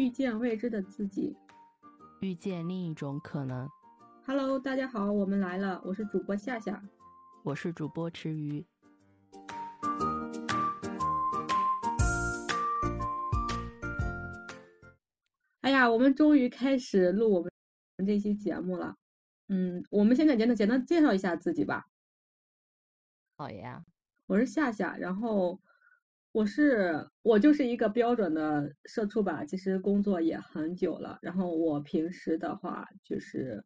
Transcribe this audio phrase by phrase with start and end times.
[0.00, 1.36] 遇见未知的自己，
[2.22, 3.68] 遇见另一种可能。
[4.24, 6.82] Hello，大家好，我们来了，我是主播夏夏，
[7.42, 8.64] 我是主播池鱼。
[15.60, 17.52] 哎呀，我们终于开始录我们
[18.06, 18.96] 这期节目了。
[19.48, 21.88] 嗯，我们现在简单简单介绍一下自己吧。
[23.36, 23.84] 好呀，
[24.24, 25.60] 我是夏夏，然后
[26.32, 31.18] 我是我就是一个标准的社畜吧，其实工作也很久了。
[31.22, 33.64] 然后我平时的话就是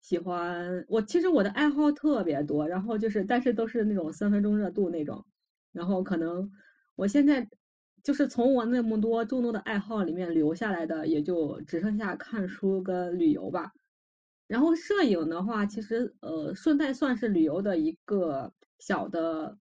[0.00, 5.24] 喜欢我，其实我的爱好特别多，然后就是但是都是那种三分钟热度那种。
[5.72, 6.48] 然后可能
[6.94, 7.46] 我现在
[8.04, 13.72] 就是从我那么多众多的爱好里面留下来的，也就只剩下看书跟旅游吧。
[14.46, 19.58] 然后摄影的话，其实呃顺带算是旅游的一个小的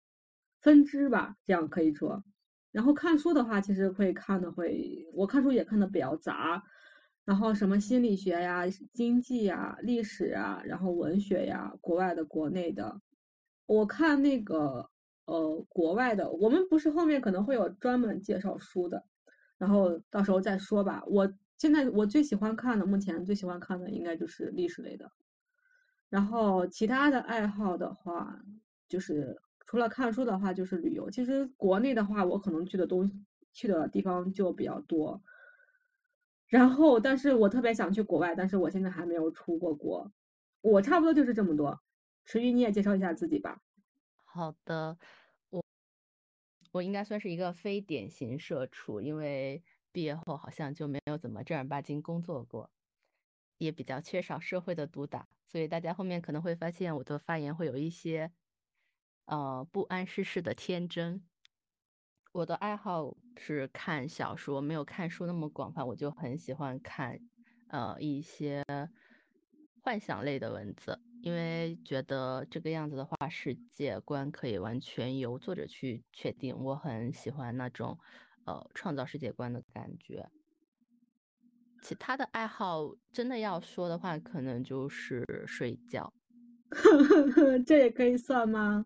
[0.61, 2.25] 分支吧，这样可以说。
[2.73, 6.61] 然后看书的话，其实会看的会，我看书也看的比较杂，
[7.25, 13.01] 然后什么心理学呀、经济呀、历史啊，然后文学呀，国外的、国内的，
[13.67, 14.91] 我看那个
[15.27, 19.05] 呃国外的，我们不是后面可能会有专门介绍书的，
[19.59, 21.05] 然后到时候再说吧。
[21.07, 21.33] 我。
[21.59, 25.09] 现在我最喜欢看的，目前最喜欢看的应该就是历史类的。
[26.09, 28.37] 然后其他的爱好的话，
[28.89, 31.11] 就是除了看书的话，就是旅游。
[31.11, 33.11] 其实国内的话，我可能去的东
[33.53, 35.23] 去的地方就比较多。
[36.47, 40.13] 然后，但是我特别想去国外，但是我现在还没有出过国。
[40.61, 41.81] 我差不多就是这么多。
[42.25, 43.61] 池玉，你也介绍一下自己吧。
[44.25, 44.97] 好的，
[45.51, 45.65] 我
[46.73, 49.63] 我应该算是一个非典型社畜，因为。
[49.95, 52.71] 毕业后好像就没有怎么正儿八经工作过，
[53.59, 58.33] 也比较缺少社会的毒打，所以大家后面可能会发现我的发言会有一些，
[59.27, 61.23] 呃，不谙世事的天真。
[62.33, 67.19] 我的爱好是看小说，没有看书那么广泛，我就很喜欢看，
[67.69, 68.65] 呃，一些
[69.83, 76.57] 幻想类的文字，因为觉得这个样子的话，世界观可以完全由作者去确定。
[76.57, 77.99] 我很喜欢那种。
[78.45, 80.29] 呃，创造世界观的感觉。
[81.81, 86.13] 其他的爱好，真的要说的话，可能就是睡觉。
[87.65, 88.85] 这也可以算吗？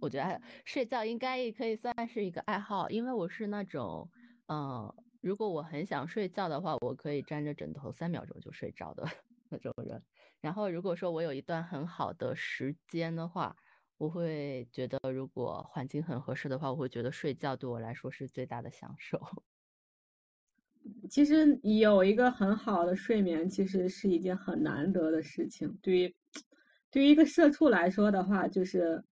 [0.00, 4.08] 我觉得睡觉应该也可以算是一个爱好，因为我是那种，
[4.48, 9.04] 嗯，如果我很想睡觉的话，我可以沾着枕头三秒钟就睡着的
[9.50, 10.02] 那种人。
[10.40, 13.56] 然后，如果说我有一段很好的时间的话。
[13.98, 19.20] 我会觉得，如果环境很合适的话，我会觉得睡觉对我来说是最大的享受。
[21.10, 25.76] 其实有一个很好的睡眠，其实是一件很难得的事情。
[25.82, 26.14] 对于
[26.92, 29.02] 对于一个社畜来说的话，就是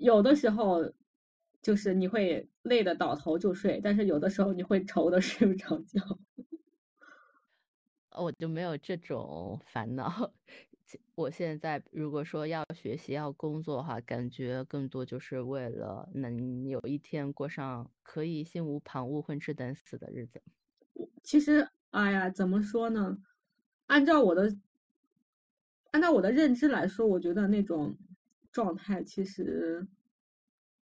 [0.00, 0.90] 有的时候
[1.62, 6.00] 就是你会累的倒头就睡，但是有的时候你会愁的 睡不着觉。
[8.18, 10.32] 我就没有这种烦恼。
[11.14, 20.42] 我现在如果说要学习要工作的话，感觉更多就是为了能有一天过上可以心无旁骛、混吃等死的日子。
[21.22, 23.18] 其实，哎呀，怎么说呢？
[23.86, 24.56] 按照我的，
[25.92, 27.96] 按照我的认知来说，我觉得那种
[28.52, 29.86] 状态其实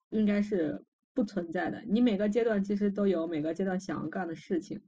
[0.09, 0.83] 应该是
[1.13, 1.81] 不存在的。
[1.83, 4.81] 你每个阶段其实都有每个阶段想要干的事情。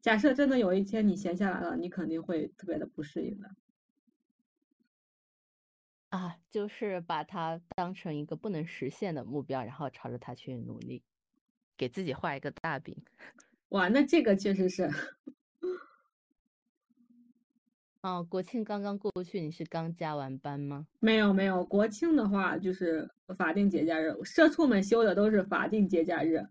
[0.00, 3.50] 假设真的有一天你闲下来了，你肯定会特别的不适应的。
[6.10, 11.02] 啊，就是把它当成一个不能实现的目标，然后朝着它去努力，
[11.76, 12.96] 给自己画一个大饼。
[13.70, 14.88] 哇，那这个确实是。
[18.04, 20.86] 哦，国庆刚刚过去，你是刚加完班吗？
[21.00, 26.46] 没有没有，国庆的话就是法定节假日，社畜们休的都是法定节假日，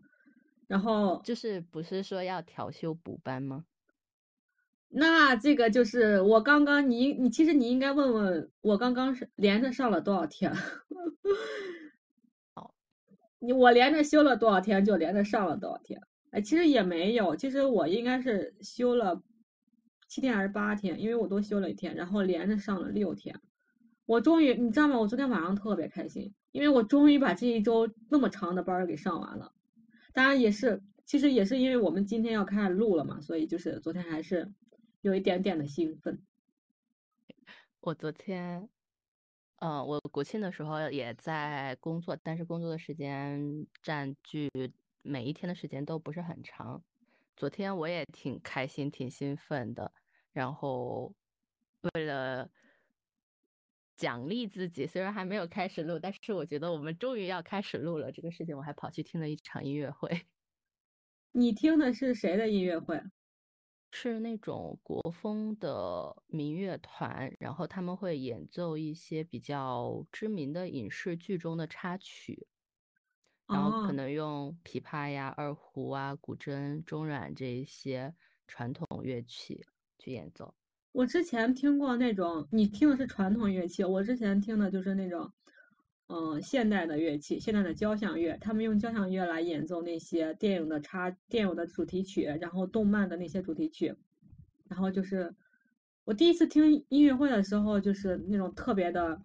[0.65, 3.65] 然后就是不是说要调休补班吗？
[4.89, 10.51] 那这个就是我刚刚你你其实你应该问问我刚刚是连着上了多少天？
[12.55, 12.73] 好，
[13.37, 16.01] 你我连着休了多少天就连着上了多少天？
[16.31, 19.21] 哎，其实也没有，其实我应该是休了
[20.13, 23.35] 七天还是八天，因为我多休了一天，然后连着上了六天。
[24.05, 24.99] 我终于你知道吗？
[24.99, 29.51] 我昨天晚上特别开心，因为我终于把这一周那么长的班给上完了。
[30.13, 34.53] 当然也是，其实也是因为我们今天要开始录了嘛，所以就是昨天还是。
[35.01, 36.17] 有一点点的兴奋。
[37.81, 38.69] 我昨天，
[39.57, 44.49] 呃，我国庆的时候也在工作，但是工作的时间占据
[45.01, 46.81] 每一天的时间都不是很长。
[47.35, 49.91] 昨天我也挺开心、挺兴奋的。
[50.33, 51.13] 然后
[51.93, 52.49] 为了
[53.97, 58.11] 奖励自己，虽然还没有开始录，但是我觉得我们终于要开始录了。
[58.11, 60.09] 这个事情我还跑去听了一场音乐会。
[61.35, 63.01] 你听的是谁的音乐会？
[63.91, 72.47] 是那种国风的民乐团，然后他们会演奏一些比较知名的影视剧中的插曲，
[73.47, 73.93] 然后可哦。
[73.93, 78.15] 能用琵琶呀、二胡啊、古筝、中阮这一些
[78.47, 79.63] 传统乐器
[79.97, 80.53] 去演奏。
[80.91, 85.31] 我之前听过那种，你听的是传统乐器，我之前听的就是那种，
[86.07, 93.95] 嗯、现代的乐器，现代的交响乐，他们用交响乐来演奏那些电影的插电影的主题曲，然后动漫的那些主题曲，
[94.67, 95.33] 然后就是
[96.03, 99.19] 我第一次听音乐会的时候，就是那种特别的，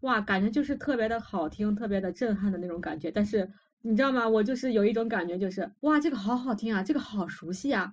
[0.00, 3.10] 哇，感觉就是特别的好听，特别的震撼的那种感觉。
[3.10, 3.50] 但是
[3.82, 4.26] 你知道吗？
[4.26, 7.92] 我就是有一种感觉，就是哇，这个好好听啊，这个好熟悉啊，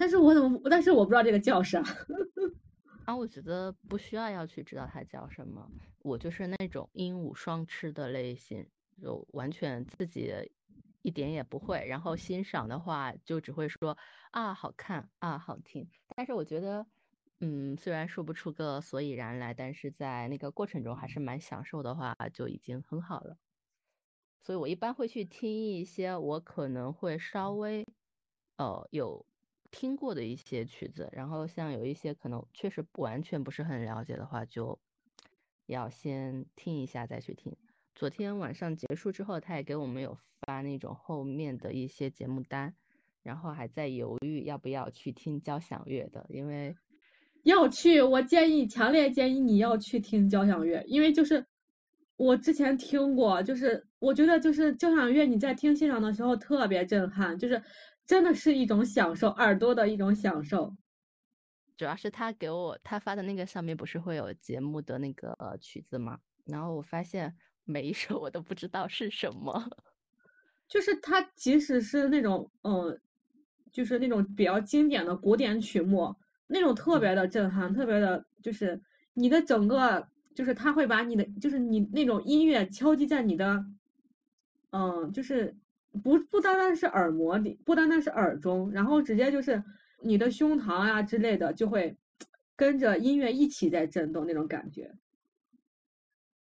[0.00, 1.82] 但是我怎么，但是我不知道这个叫啥。
[3.04, 8.66] 啊，我觉得不需要要去知道它叫什么，我就是那种鹦鹉双吃的类型，
[8.98, 10.32] 就完全自己
[11.02, 13.94] 一点也不会，然后欣赏的话就只会说
[14.30, 15.86] 啊好看啊好听，
[16.16, 16.86] 但是我觉得，
[17.40, 23.36] 嗯，虽然说不出个所以然来，但是在那个过程中还是蛮享受的话，就已经很好了。
[24.40, 27.86] 所以我一般会去听一些我可能会稍微，
[28.56, 29.26] 呃，有
[29.70, 34.78] 听过的一些曲子，然后像有一些可能确实不完全不是很了解的话，就
[35.66, 37.56] 要先听一下再去听。
[37.94, 42.74] 昨天晚上结束之后，他也给我们有发那种后面的一些节目单，
[43.22, 46.74] 然后还在犹豫要不要去听交响乐的，因为
[47.42, 51.44] 要去，我建议，强烈建议你要去听交响乐，因为就是
[52.16, 57.62] 我之前听过，就是我觉得就是交响乐你在听现场的时候特别震撼，就是
[58.10, 60.76] 真的是一种享受，耳朵的一种享受。
[61.76, 69.70] 主要是他给我他发的那个上面不是会有节目的那个呃曲子吗，然后我发现每一首我都不知道是什么。
[70.66, 73.00] 就是他即使是那种嗯，
[73.70, 76.12] 就是那种比较经典的古典曲目，
[76.48, 78.82] 那种特嗯别的震撼，特别的，就是
[79.14, 83.64] 你的整个，就是他会把你的，就是你那种音乐敲击在你的，
[84.72, 85.56] 嗯，就是
[86.02, 89.62] 不不单单是耳膜里，不单单是耳中，然后直接就是
[90.00, 91.96] 你的胸膛啊之类的，就会
[92.56, 94.94] 跟着音乐一起在震动那种感觉。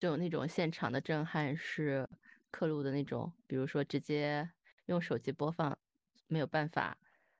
[0.00, 2.08] 就有那种现场的震撼是
[2.50, 4.48] 刻录的那种，比如说直接
[4.86, 5.76] 用手机播放，
[6.26, 6.96] 没有办法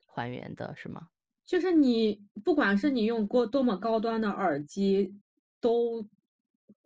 [0.06, 1.08] 还原的，是吗？
[1.44, 5.14] 就是你不管是你用过多么高端的耳机，
[5.60, 6.06] 都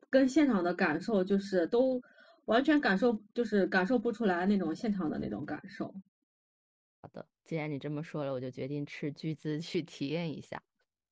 [0.08, 2.00] 跟现场的感受就是都
[2.46, 5.94] 完全感受就是感受不出来那种现场的那种感受。
[7.00, 10.62] 好的，既然你这么说了，我就决定斥巨资去体验一下。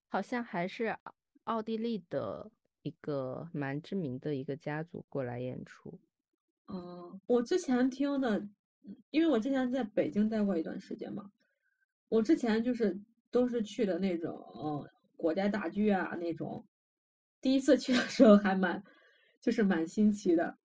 [0.09, 2.50] 好像还是奥奥地利的
[2.82, 5.99] 一个蛮知名的一个家族过来演出。
[6.67, 8.47] 哦，我之前听的，
[9.11, 11.31] 因为我之前在北京待过一段时间嘛，
[12.09, 13.00] 我之前就是
[13.31, 16.65] 都是去的那种，呃，国家大剧院啊那种。
[17.41, 18.83] 第一次去的时候还蛮，
[19.41, 20.59] 就是蛮新奇的。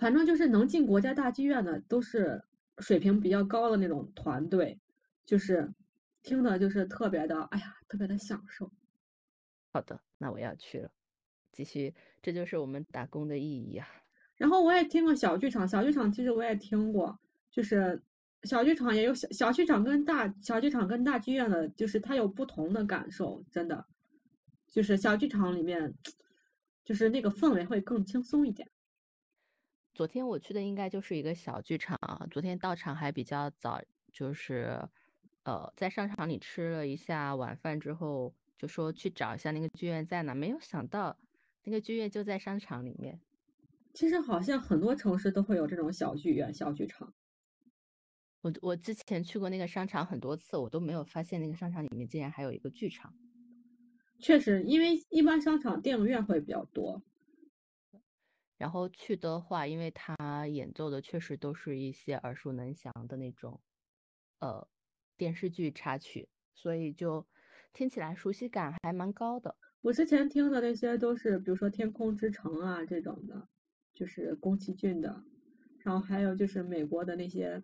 [0.00, 2.42] 反正就是能进国家大剧院的都是
[2.78, 4.80] 水平比较高的那种团队，
[5.26, 5.70] 就是
[6.22, 8.72] 听的就是特别的，哎呀，特别的享受。
[9.72, 10.90] 好的，那我要去了，
[11.52, 13.86] 继续，这就是我们打工的意义啊。
[14.36, 17.20] 然后我也听过小剧场，小剧场其实我也听过，
[17.50, 18.02] 就是
[18.44, 23.84] 小剧场也有小小剧场跟大小剧场跟大剧院的，就是它有不同的感受，真的，
[24.66, 25.94] 就是小剧场里面，
[26.86, 28.66] 就是那个氛围会更轻松一点。
[29.94, 31.98] 昨天我去的应该就是一个小剧场，
[32.30, 33.82] 昨天到场还比较早，
[34.12, 34.80] 就是
[35.42, 41.16] 呃在商场里吃了一下晚饭之后，就说去找一下那个剧院在哪，没有想到
[41.64, 43.20] 那个剧院就在商场里面。
[43.92, 47.12] 其实好像很多城市都会有这种小剧院、小剧场。
[48.40, 53.12] 我我之前去过那个商场很多次，我都没有发现那个商场里面竟然还有一个剧场。
[54.18, 57.02] 确实，因为一般商场电影院会比较多。
[58.60, 63.58] 然后去的话，因为他演奏的确实都是一些耳熟能详的那种，
[64.40, 64.68] 呃，
[65.16, 67.26] 电视剧插曲，所以就
[67.72, 69.56] 听起来熟悉感还蛮高的。
[69.80, 73.48] 我之前听的那些都是，比如说《天空之城》啊这种的，
[73.94, 75.24] 就是宫崎骏的，
[75.78, 77.62] 然后还有就是美国的那些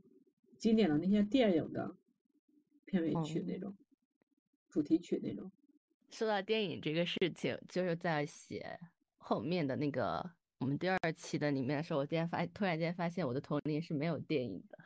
[0.56, 1.94] 经典的那些电影的
[2.86, 3.76] 片尾曲那嗯种，
[4.70, 5.52] 主题曲那种。
[6.10, 8.80] 说到电影这个事情，就是在写
[9.18, 14.78] 后面的那个我们第二期的里面的时候，我今天发突然间发现我的童年是没有电影的。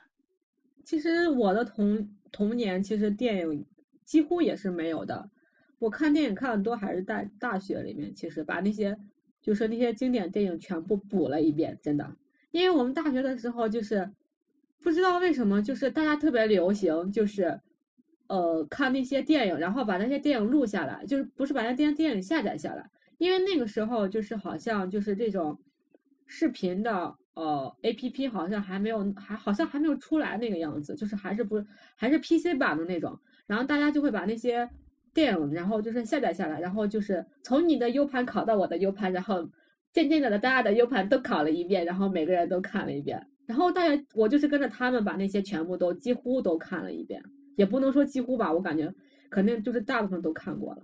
[0.85, 3.65] 其实我的童童年其实电影
[4.05, 5.31] 几乎也是没有的。
[5.79, 8.99] 我看电影看的多还是在大学里面，其实把那些
[9.41, 12.17] 就是那些经典电影全部补了一遍，真的。
[12.51, 14.11] 因为我们大学的时候就是
[14.81, 17.61] 不知道为什么，就是大家特别流行，就是
[18.27, 25.59] 呃看那些电影，然后把那些电影录下来，就是不是把那电电影下载下来，因为那个时候就是好像就是这种
[26.27, 31.63] 视频的呃 A P P 好像还没有还好像还没有出来那个样子，就是还是不
[31.97, 34.71] 还是 P C 版的那种，然后大家就会把那些
[35.13, 39.51] 电影然后就是下载下来，然后就是从你的 U 盘拷到我的 U 盘，然后
[39.93, 43.27] 渐渐的大家的 U 盘都拷了一遍，然后每个人都看了一遍。
[43.45, 47.23] 然后大家，我就是跟着他们把那些全部都几乎都看了一遍，
[47.57, 48.95] 也不能说几乎吧，我感觉
[49.29, 50.83] 肯定就是大部分都看过了。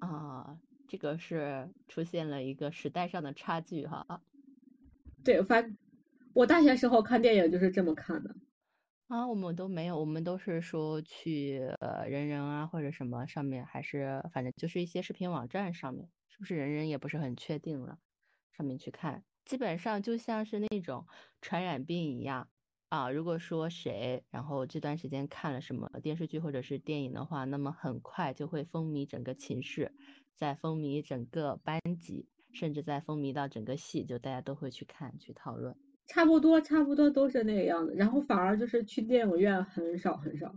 [0.00, 0.56] 啊，
[0.92, 4.20] 这个是出现了一个时代上的差距哈。
[5.24, 5.74] 对，反
[6.34, 8.36] 我大学时候看电影就是这么看的。
[9.08, 17.98] 啊，我们都没有，我们都是说去呃人人啊或者什么上面，还是反正就是一些视频网站上面，是不是人人也不是很确定了，
[18.54, 19.24] 上面去看。
[19.46, 21.06] 基本上就像是那种
[21.40, 22.50] 传染病一样
[22.90, 23.10] 啊！
[23.10, 29.90] 如果说谁，然后这段时间看了什么电视剧或者是电影的话，那么很快就会风靡整个寝室，
[30.42, 35.72] 再风靡整个班级，甚至在风靡到整个系，就大家都会去看去讨论。
[36.08, 37.94] 差不多，差不多都是那个样子。
[37.94, 40.52] 然后反而就是去电影院很少很少。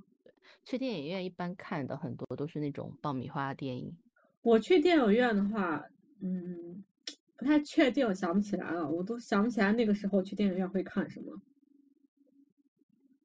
[0.64, 3.96] 去电影院一般看的很多都是那种爆米花电影。
[4.42, 5.86] 我去电影院的话，
[6.20, 6.84] 嗯。
[7.38, 11.42] 不太确定，想不起来了，我都想不起来那个时候去电影院会看什么。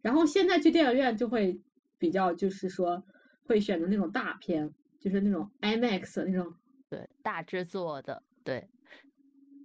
[0.02, 1.60] 然后现在去电影院就会
[1.96, 3.04] 比较，就是说
[3.46, 6.54] 会选择那种大片，就是那种 IMAX 那种，
[6.88, 8.68] 对，大制作的，对，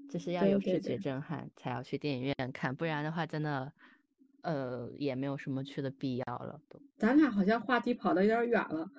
[0.10, 3.72] 就是要有视觉震撼才要去电影院看，不然的话真的，
[4.42, 6.62] 呃，也没有什么去的必要了。
[6.70, 8.90] 都，咱俩好像话题跑的有点远了，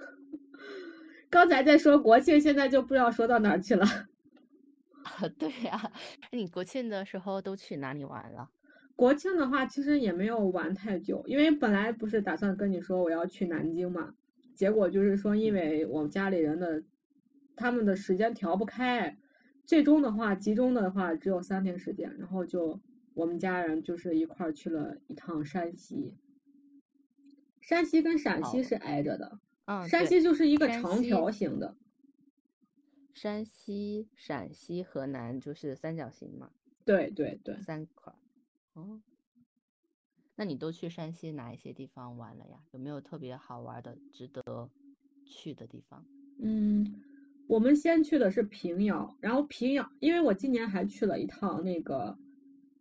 [1.31, 3.87] 刚才在说国庆，现在就不知道说到哪儿去了。
[5.05, 5.90] 啊对呀，
[6.33, 8.50] 你国庆的时候都去哪里玩了？
[8.97, 14.14] 国庆的话，其实也没有玩太久，因为本来不是打算跟你说我要去南京嘛，
[14.57, 16.83] 结果就是说，因为我们家里人的
[17.55, 19.17] 他们的时间调不开，
[19.65, 22.81] 最终的话集中的话只有三天时间，然后就
[23.15, 26.15] 我们家人就是一块儿去了一趟山西。
[27.61, 31.77] 山西跟陕西是挨着的，啊，山西就是一个长条形的。
[33.13, 36.51] 山西、陕西、河南就是三角形嘛？
[36.85, 38.13] 对对对，三块。
[38.75, 39.01] 哦，
[40.37, 42.59] 那你都去山西哪一些地方玩了呀？
[42.73, 44.71] 有没有特别好玩的、值得
[45.25, 46.05] 去的地方？
[46.40, 47.02] 嗯，
[47.47, 52.16] 我们先去的是平遥，然后平遥，因为我今年还去了一趟那个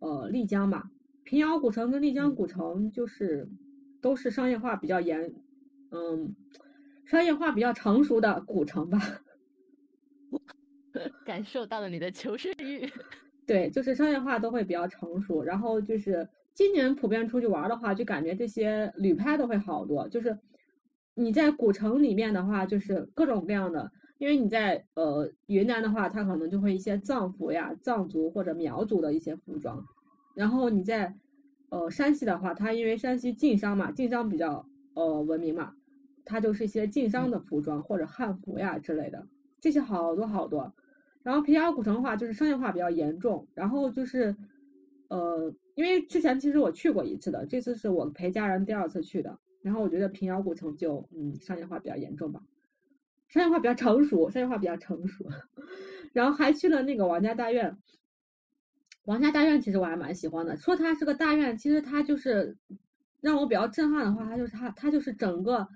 [0.00, 0.90] 呃丽江嘛。
[1.24, 3.48] 平遥古城跟丽江古城就是
[4.00, 5.34] 都是商业化比较严，
[5.90, 6.36] 嗯，
[7.04, 9.00] 商业化比较成熟的古城吧。
[11.24, 12.88] 感受到了你的求生欲，
[13.46, 15.42] 对，就是商业化都会比较成熟。
[15.42, 20.08] 然后就是今年普遍出去玩的话，就感觉这些旅拍都会好多。
[20.08, 20.38] 就是
[21.14, 29.84] 你在古城里面的话，就是各种各样的，因为你在呃云南的话，它可能就会一些藏服呀、藏族或者苗族的一些服装。
[30.34, 31.14] 然后你在
[31.68, 35.74] 呃山西的话，它因为山西晋商嘛，晋商比较呃文明嘛，
[36.24, 39.26] 它就是一些晋商的服装或者汉服呀之类的。
[39.60, 40.72] 这些好多好多，
[41.22, 44.34] 然后平遥古城的话就是商业化比较严重，然后就是，
[45.08, 52.42] 呃，因为之前其实我去过一次的，这次是我陪家人第二次去的，然后我觉得平遥古城就嗯商业化比较严重吧，
[53.28, 55.24] 商业化比较成熟，商业化比较成熟，
[56.12, 57.78] 然后还去了那个王家大院，
[59.04, 62.56] 王家大院其实我还蛮喜欢的，说它是个大院，其实它就是
[63.20, 65.68] 让我比较震撼的话，它就是它它就是整个。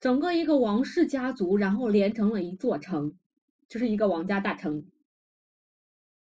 [0.00, 3.14] 整个一个王氏家族，然后连成了一座城，
[3.68, 4.84] 就是一个王家大城。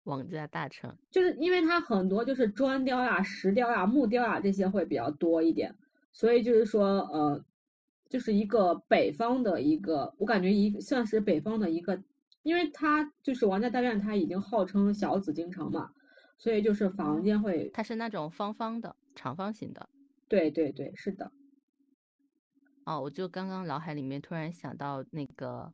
[0.03, 5.75] 王家大城，就是因为它很多就是砖雕呀、石雕呀、木雕呀这些会比较多一点，
[6.11, 7.45] 所以就是说，呃，
[8.09, 12.01] 就是一个北方的一个，我感觉一算是北方的一个，
[12.43, 15.91] 因为它就是王家大院，它已经号称小紫禁城嘛，
[16.37, 19.87] 所以就是房间会，它是那种方方的、长方形的。
[20.27, 21.31] 对对对，是的。
[22.85, 25.71] 哦，我就刚刚脑海里面突然想到那个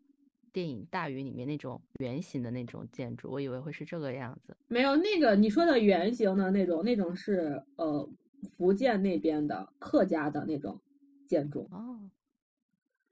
[0.52, 4.56] 电影《大鱼》里面那种圆形的那种建筑，我以为会是这个样子。
[4.68, 8.10] 没有，那个你说的圆形的那种，那种是呃
[8.58, 10.80] 福建那边的客家的那种
[11.26, 11.68] 建筑。
[11.72, 12.00] 哦，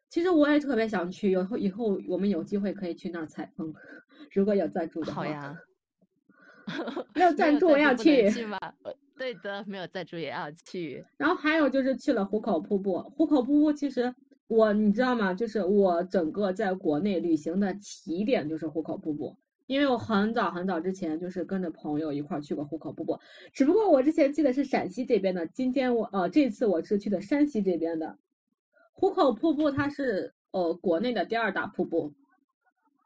[0.09, 3.73] 其实我也特别想去，以后以后我们有机会可以去那儿采风，
[4.31, 5.23] 如果有赞助的话。
[5.23, 5.57] 好呀，
[7.13, 8.31] 没有赞助我要去。
[9.17, 11.05] 对的，没有赞助也要去。
[11.15, 12.99] 然后还有就是去了壶口瀑布。
[13.11, 14.13] 壶口瀑布其实
[14.47, 15.33] 我你知道吗？
[15.33, 19.35] 就是我整个在国内旅行的起点就是壶口瀑布，
[19.65, 23.19] 因为我很早很早之前就是跟着朋友一块去过壶口瀑布。
[23.53, 28.17] 只不过我之前去的是陕西这边的，今天我呃这次我是去的山西这边的。
[28.93, 32.13] 壶口瀑布它是呃国内的第二大瀑布，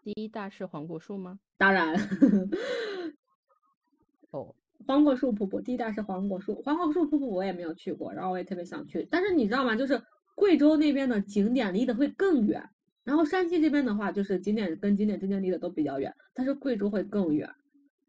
[0.04, 1.40] 第一大是黄果树吗？
[1.58, 1.96] 当然，
[4.32, 4.54] 哦，
[4.86, 9.76] 黄果树瀑布第一大是黄果树，黄果树瀑布我也没有去过，然后我也特别想去，但是你知道吗？
[9.76, 10.00] 就是
[10.40, 12.64] 贵州那边的景点离得会更远，
[13.04, 17.54] 然后山西这边的话，就是景点跟景点之间离得都比较远，但是贵州会更远，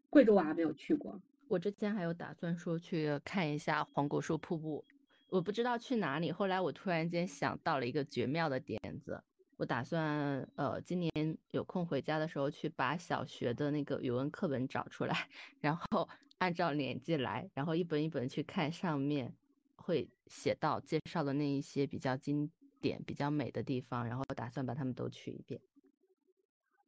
[0.09, 1.21] 贵州我还没有去过。
[1.49, 4.85] 我之前还有打算说去看一下黄果树瀑布，
[5.27, 6.31] 我不知道去哪里。
[6.31, 9.21] 后来我突然间想到了一个绝妙的点子，
[9.57, 15.27] 我打算呃今年有空回家的时候去把小学的那个语文课本找出来，
[15.59, 16.07] 然后
[16.37, 19.33] 按照年纪来，然后一本一本去看上面
[19.81, 25.59] 会写到介绍的那一些比较经典、比较美的地方，然后打算把它们都去一遍。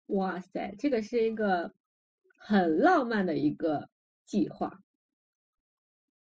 [0.07, 1.73] 哇塞，这个是一个
[2.37, 3.89] 很浪漫的一个。
[4.25, 4.81] 计划，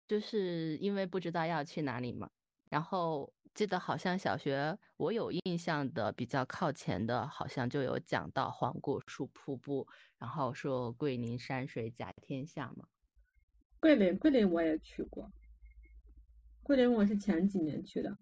[0.08, 2.28] 就是因为不知道要去哪里嘛。
[2.68, 9.88] 然后记得好像小学我有印象的比较靠前的，好像就有讲到黄果树瀑布，
[10.18, 12.88] 然后说桂林山水甲天下嘛。
[13.80, 15.32] 桂林，桂林我也去过。
[16.64, 18.18] 桂林我是前几年去的。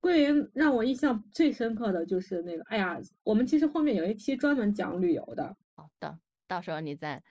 [0.00, 5.56] 桂林让我印象最深刻的就是那个，哎呀，我们其实后面有一期专门讲旅游的。
[5.74, 7.22] 好的，到时候你再。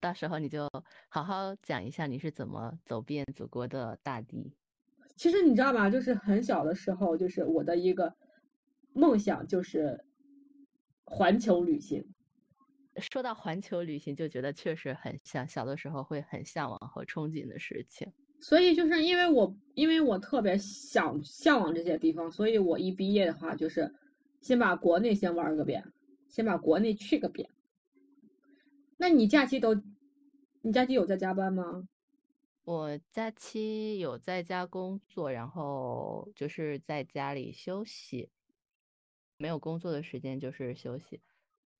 [0.00, 0.66] 到时候你就
[1.10, 4.56] 好好讲一下你是怎么走遍祖国的大地。
[5.16, 8.16] 其实你知道吧，就是很小的时候，就是我的一个
[8.94, 10.02] 梦想就是
[11.04, 12.02] 环球旅行。
[12.96, 18.10] 说到环球旅行，就觉得确实很像小的时候会很向往和憧憬的事情。
[18.48, 23.92] 所以就是因为我因为我特别想向往这些地方，所以我一毕业的话，就是
[24.40, 25.82] 先把国内先玩个遍，
[26.28, 27.50] 先把国内去个遍。
[28.98, 29.74] 那你假期都，
[30.62, 31.88] 你假期有在加班吗？
[32.62, 38.30] 我假期有在家工作，然后就是在家里休息，
[39.38, 41.20] 没有工作的时间就是休息，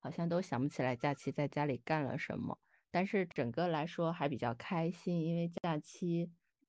[0.01, 2.59] 好像都想不起来假期在家里干了什么。
[2.91, 6.29] 但是整个来说还比较开心，因为假期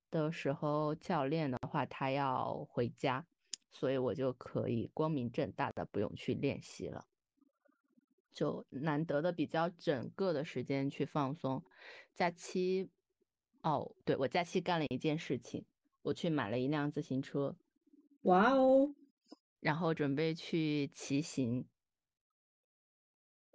[0.09, 3.25] 的时候教练的话他要回家，
[3.71, 7.05] 所以我就可以光明正大的不用去练习了。
[8.33, 11.63] 就难得的比较整个的时间去放松，
[12.13, 12.89] 假期，
[13.63, 15.65] 哦，对我假期干了一件事情，
[16.03, 17.55] 我去买了一辆自行车，
[18.21, 18.93] 哇哦，
[19.59, 21.65] 然后准备去骑行，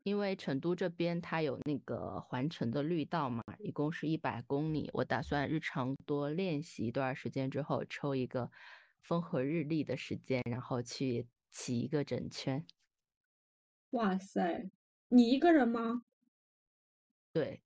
[0.03, 8.51] 因为成都这边它有那个环城的绿道嘛，一共是一百公里，我打算日常多练习一段时间之后，抽一个
[9.01, 12.67] 风和日丽的时间，然后去骑一个整圈。
[13.91, 14.71] 哇塞，
[15.09, 16.03] 你一个人吗？
[17.33, 17.63] 对，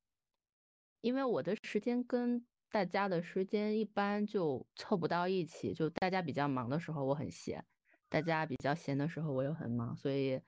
[1.01, 7.65] 因为我的时间跟大家的时间一般就凑不到一起，就大家比较忙的时候我很闲，
[8.09, 10.41] 大家比较闲的时候我又很忙，所以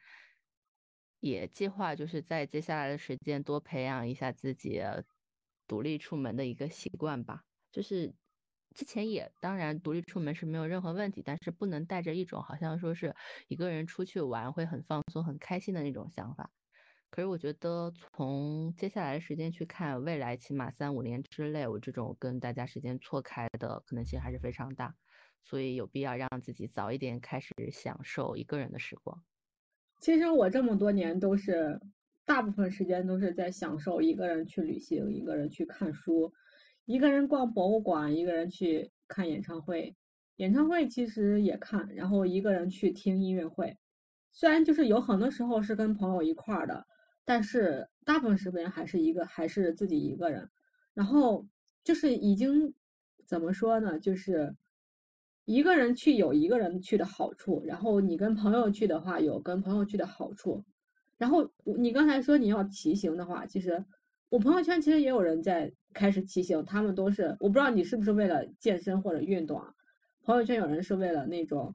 [1.20, 4.81] 也计划就是在接下来的时间多培养一下自己
[5.66, 8.14] 独立出门的一个习惯吧，就是。
[8.74, 13.12] 之前也当然独立出门是没有任何问题，但是不能带着一种好像说是
[13.48, 16.52] 一个人出去玩会很放松、很开心的那种想法。
[17.11, 24.94] 可是我觉得从接下来的时间去看，未来起码三五年之内，我这种跟大家时间错开的可能性还是非常大，
[25.42, 29.24] 所以有必要让自己早一点开始享受一个人的时光。
[30.00, 31.80] 其实我这么多年都是
[32.24, 36.32] 大部分时间都是在享受一个人去旅行、一个人去看书。
[36.84, 39.94] 一个人逛博物馆，一个人去看演唱会，
[40.37, 43.76] 演唱会其实也看，然后一个人去听音乐会。
[44.32, 46.87] 虽然就是有很多时候是跟朋友一块儿的，
[47.26, 50.48] 但是大部分时间还是一个还是自己一个人。
[50.94, 51.46] 然后
[51.84, 52.72] 就是已经
[53.26, 53.98] 怎么说呢？
[53.98, 54.56] 就是
[55.48, 60.62] 一个人去有一个人去的好处，然后你跟朋友去的话有跟朋友去的好处。
[61.16, 63.84] 然后你刚才说你要骑行的话，其实。
[64.30, 69.74] 我朋友圈其实也有人在开始骑行，他们都是我不知道你是不是为了健身或者运动啊？
[70.20, 71.74] 朋友圈有人是为了那种，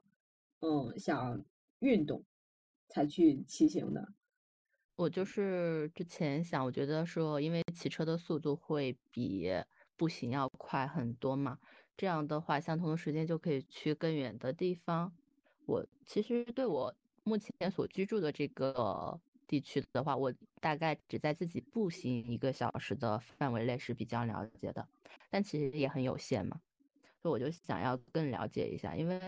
[0.60, 1.44] 嗯，想
[1.80, 2.24] 运动
[2.86, 4.08] 才去骑行的。
[4.94, 9.50] 我就是之前想，我觉得说，因为骑车的速度会比
[9.96, 11.58] 步行要快很多嘛，
[11.96, 15.12] 这样的话，相同的时间就可以去更远的地方。
[15.66, 19.20] 我其实对我目前所居住的这个。
[19.46, 24.88] 地区的话，我大概只在自己步行一个小时的范围内是比较了解的，
[25.30, 26.58] 但其实也很有限嘛。
[27.20, 29.20] 所以我就想要更了解一下，因为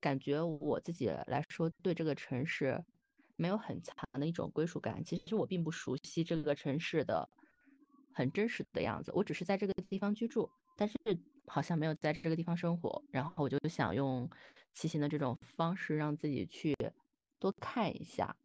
[0.00, 2.84] 感觉我自己来说对这个城市
[3.36, 5.02] 没有很强的一种归属感。
[5.04, 7.30] 其实我并不熟悉这个城市的
[8.12, 10.96] 很真实的样子，我只是在这个地方居住，但是
[11.52, 14.30] 好像没有在这个地方生活，然后我就想用
[14.72, 16.72] 骑行的这种方式让自己去
[17.40, 18.36] 多看一下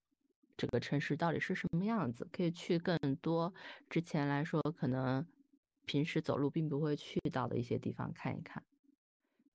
[0.58, 3.54] 这个城市到底是什么样子，可以去更多
[3.88, 5.24] 之前来说可能
[5.86, 8.64] 平时走路并不会去到的一些地方看一看。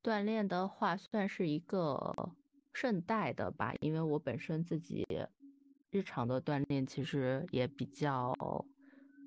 [0.01, 2.33] 锻炼的话算是一个
[2.73, 5.05] 顺带的吧，因为我本身自己
[5.91, 8.33] 日常的锻炼其实也比较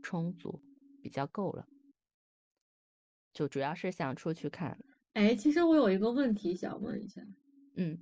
[0.02, 0.62] 充足，
[1.02, 1.68] 比较够了。
[3.34, 4.78] 就主要是想出去看。
[5.14, 7.22] 哎，其实我有一个问题想问一下，
[7.76, 7.98] 嗯，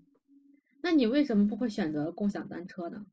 [0.81, 3.05] 那你为什么不会选择共享单车呢？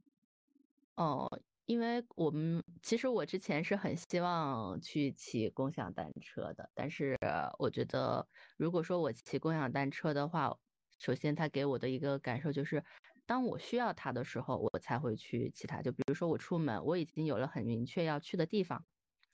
[0.96, 1.28] 哦，
[1.66, 7.16] 因为我们其实我之前是很希望去骑共享单车的，但是
[7.59, 8.26] 我觉得
[8.57, 10.57] 如果说我骑共享单车的话，
[10.98, 12.83] 首先它给我的一个感受就是，
[13.26, 15.83] 当我需要它的时候，我才会去骑它。
[15.83, 18.85] 就比如说我出门，我已经有了很明确要去的地方。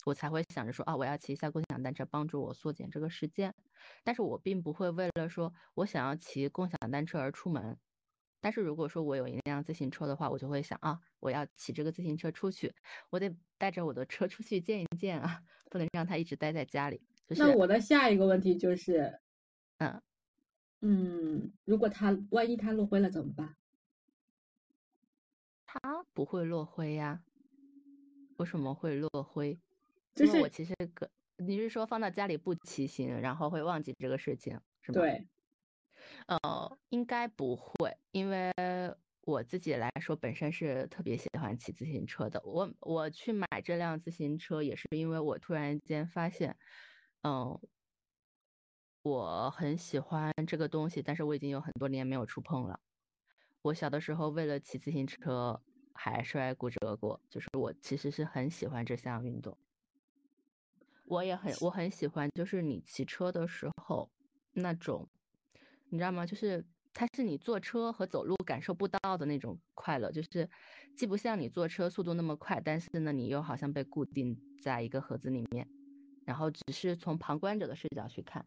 [0.05, 3.55] 我才会想着说啊，我要骑一下共享单车，帮助我缩减这个时间。
[4.03, 7.79] 但是我并不会为了说我想要骑共享单车而出门。
[8.41, 12.75] 但是如果说我有一辆自行车的话，我就会想啊，我要骑这个自行车出去，
[13.11, 17.01] 我得带着我的车出去见一见啊，不能让它一直待在家里。
[17.29, 19.19] 那我的下一个问题就是，
[19.79, 20.03] 嗯
[20.83, 23.57] 嗯，如果它万一它落灰了怎么办？
[25.65, 27.23] 它不会落灰呀？
[28.37, 29.59] 为什么会落灰？
[30.15, 35.01] 就是我其实个，你是说放到家里不骑行，然后会忘记这个事情，是吗？
[35.03, 35.29] 对，
[36.29, 38.53] 呃，应该不会，因为
[39.23, 42.41] 我自己来说本身是特别喜欢骑自行车的。
[42.45, 46.57] 我我去买这辆自行车也是因为我突然间发现，
[47.23, 47.59] 嗯，
[49.03, 52.81] 我很喜欢这个东西，但是我已经有很多年没有触碰了。
[53.63, 55.63] 我小的时候为了骑自行车
[55.95, 59.59] 还摔骨折过，就是我其实是很喜欢这项运动。
[61.15, 64.11] 我也很我很喜欢，就是你骑车的时候
[64.53, 65.09] 那种，
[65.91, 66.27] 你知道吗？
[66.27, 70.49] 就是它是你坐车和走路感受不到的那种快乐，就是
[70.97, 75.69] 既不像你坐车速度那么快，但是呢，你又好像被固定在一个盒子里面，
[76.25, 78.45] 然后只是从旁观者的视角去看，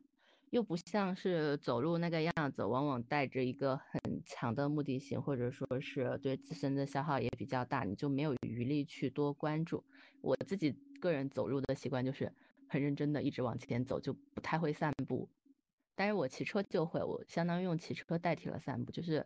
[0.50, 9.82] 又不像是走路那个样子，往往带着一个很强的目的性，或者说是对自身的消耗也比较大，你就没有余力去多关注。
[10.20, 12.30] 我自己个人走路的习惯就是。
[12.68, 15.30] 很认真的一直往前走，就不太会散步。
[15.96, 19.26] 但是我骑车就会，我相当于用骑车代替了散步，就是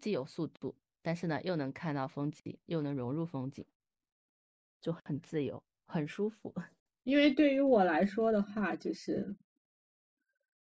[0.00, 3.64] 既有速度，但是呢又能看到风景，又能融入风景，
[4.80, 6.54] 就很自由，很舒服。
[7.04, 9.36] 因为对于我来说的话，就是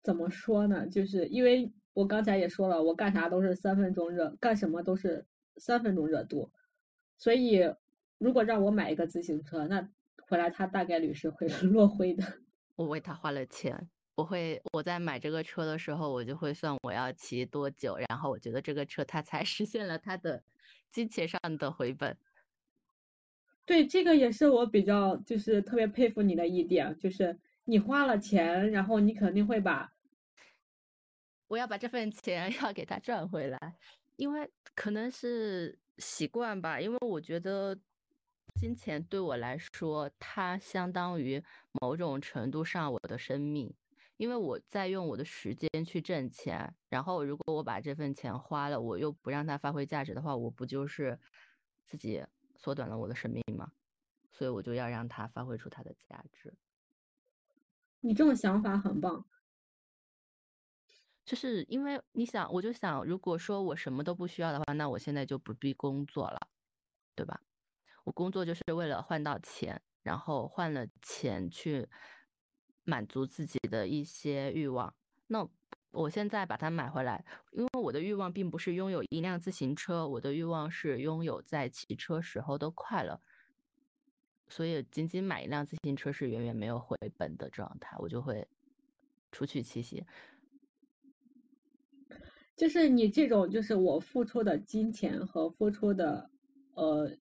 [0.02, 0.86] 怎么说呢？
[0.88, 6.50] 就是因为我刚才也说了，我干啥都是三分钟热，干什么都是三分钟热度，
[7.18, 7.60] 所以
[8.18, 9.90] 如果让我买一个自行车，那。
[10.28, 12.24] 回来，他大概率是会 落灰的。
[12.76, 20.42] 我为他花了钱，我会我在买这个车的时候，我就会算我要骑多久，然后我觉得这个车它才 实现了它的
[20.90, 22.16] 金钱上的回本。
[23.64, 29.92] 对，这个也是我比较就是特别佩服你的一点，就是你花了钱，然后你肯定会把，
[31.48, 33.76] 我要把这份钱 要给他赚回来，
[34.16, 37.78] 因为可能是习惯吧，因为我觉得。
[38.54, 43.74] 金钱对我来说，它相当于某种程度上我的生命，
[44.16, 51.18] 因为我在用我的时间去挣钱，然后如果我把这份钱花了，我又不让它发挥价值的话，我不就是
[51.84, 52.24] 自己
[52.56, 53.72] 缩短了我的生命吗？
[54.30, 56.54] 所以我就要让它发挥出它的价值。
[58.00, 59.24] 你这种想法很棒，
[61.24, 66.38] 就是因为你想，我就想，如果说我什么都不需要的话，那我现在就不必工作了，
[67.14, 67.40] 对吧？
[68.04, 71.88] 我工作就是为了换到钱，然后换了钱去
[72.84, 74.94] 满足自己的一些欲望。
[75.26, 75.48] 那
[75.90, 83.20] 我现在把它买回来，因为我的欲望并不是拥有一辆自行车，我的欲望是拥有在骑车时候的快乐。
[84.48, 88.46] 所以仅仅买一辆自行车是远远没有回本的状态，我就会
[89.32, 90.04] 出去骑行。
[92.54, 96.30] 就是你这种，就是我付出的金钱和付出的，
[96.74, 97.16] 呃。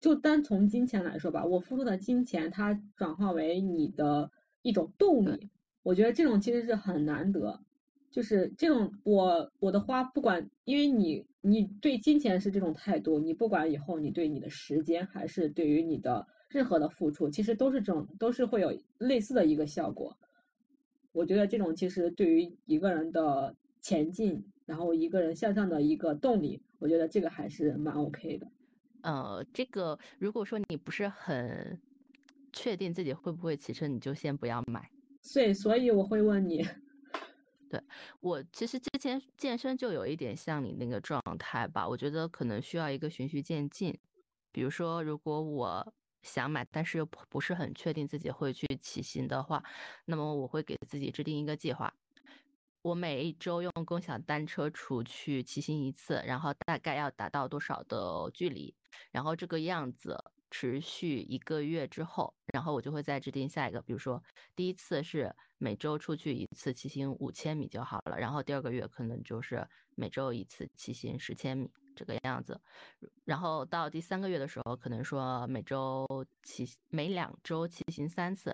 [0.00, 4.30] 就单从金钱来说吧，我付出的金钱，它转化为你的
[4.62, 5.50] 一种动力，
[5.82, 7.60] 我觉得这种其实是很难得。
[8.10, 20.16] 就是这种我我的花不管，因为你你对金钱是这种态度，你不管以后你对你的时间还是对于你的任何的付出，其实都是这种都是会有类似的一个效果。
[21.12, 28.48] 我觉得这种其实对于一个人的前进，然后一个人向上的一个动力，我觉得这个还是蛮 OK 的。
[29.02, 31.80] 呃，这个如果说你不是很
[32.52, 34.90] 确定自己会不会骑车，你就先不要买，
[35.22, 36.66] 所以所以我会问你。
[37.68, 37.80] 对
[38.18, 43.96] 我其实之前健身就有一点像你那个状态吧，我觉得可能需要一个循序渐进。
[44.50, 49.62] 比如说，如果我想买，但是又不是很确定自己会去骑行的话，
[50.06, 51.94] 那么我会给自己制定一个计划。
[52.82, 58.74] 我每一周用共享单车出去骑行一次，然后大概要达到多少的距离，
[59.10, 60.16] 然后这个样子。
[60.52, 64.20] 持续一个月之后，然后我就会再制定下一个，比如说
[64.56, 72.60] 第一次是每周出去一次骑行五千米就好了，然后第二个月可能就是每周一次骑行十千米这个样子，
[73.24, 76.04] 然后到第三个月的时候，可能说每周
[76.42, 78.52] 骑每两周骑行三次，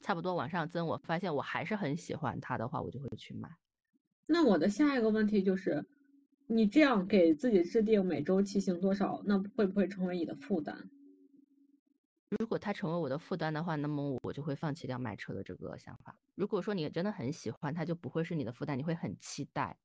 [0.00, 0.86] 差不多往上增。
[0.86, 3.50] 我发现我还是很喜欢它的话，我就会去买。
[4.26, 5.84] 那我的下一个问题就是，
[6.50, 10.88] 你这样给自己制定每周骑行多少，那会不会成为你的负担？
[12.38, 16.18] 如果它成为我的负担的话，那么我就会放弃掉买车的这个想法。
[16.34, 19.76] 如果说你真的很喜欢，它就不会是你的负担，你会很期待。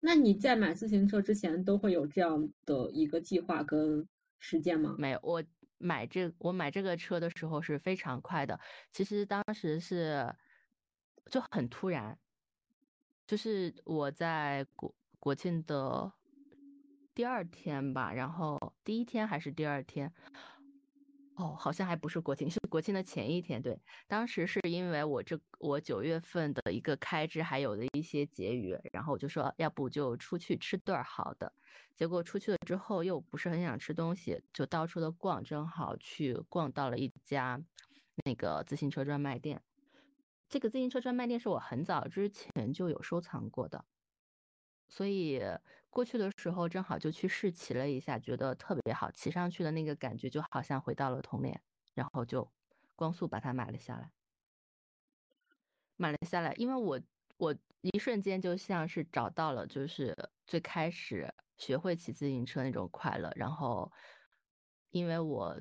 [0.00, 4.08] 那你在买自行车之前都会有这样的一个计划跟
[4.38, 4.96] 实践吗？
[4.98, 5.44] 没有，我
[5.76, 8.58] 买这我买这个车的时候是非常快的。
[8.90, 10.34] 其实当时是
[11.30, 12.18] 就很突然，
[13.26, 16.12] 就是我在国国庆的
[17.14, 20.12] 第二天吧，然后第一天还是第二天。
[21.36, 23.62] 哦，好像还不是国庆， 是国庆的前一天。
[23.62, 31.50] 对，当时是因为我这我九月份的一个开支还有的一些结余，然后我就说要不就出去吃顿好的。
[31.94, 37.62] 结果出去了之后又不是很想吃东西，就到处的逛，正好去逛到了一家
[38.24, 39.62] 那个自行车专卖店。
[40.46, 43.84] 这个自行车专卖店是我很早之前就有收藏过的，
[44.90, 45.40] 所以。
[45.92, 51.60] 过去的时候正好就去试骑了一下，觉得特别好，骑上去的那个感觉就好像回到了童年，
[51.94, 52.48] 然后就
[52.94, 54.12] 光速把它买了下来。
[55.96, 57.00] 买了下来，因为我
[57.38, 63.90] 我一瞬间就像是找到了就是最开始学会骑自行车那种快乐，然后
[64.90, 65.60] 因为我。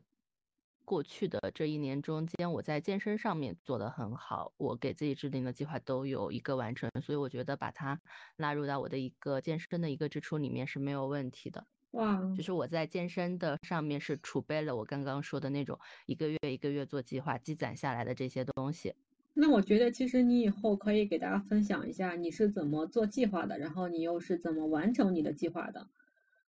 [0.89, 8.01] 过去的这一年中间，我在健身上面做得很好，我给自己制定的计划都有一个完成，所以我觉得把它
[8.37, 11.63] 纳入到我的一个健身的一个支出里面是没有问题的。
[11.91, 18.95] 哇，就是我在健身的上面是储备了我刚刚说的那种一个月一个月做计划积攒下来的这些东西。
[19.35, 25.87] 那我觉得其实你以后可以给大家分享一下你是怎么做计划的，然后你又是怎么完成你的计划的。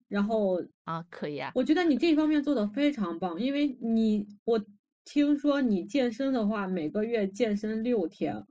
[0.09, 4.64] 然后啊，可以啊，我觉得你这方面做的非常棒，因为你我
[5.05, 8.45] 听说你健身的话，每个月健身六天，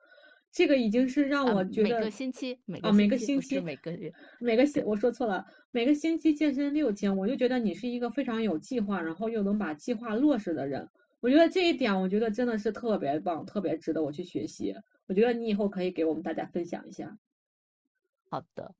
[0.52, 10.89] 这个已经是让我觉得每个星期啊每个星期每个月每个星我说错了，每个星期健身六天，我就觉得你是一个非常有计划，然后又能把计划落实的人。
[11.22, 14.76] 我觉得这一点，我觉得真的是特别棒，特别值得我去学习。
[15.08, 17.18] 我觉得你以后可以给我们大家分享一下。
[18.30, 18.76] 好的。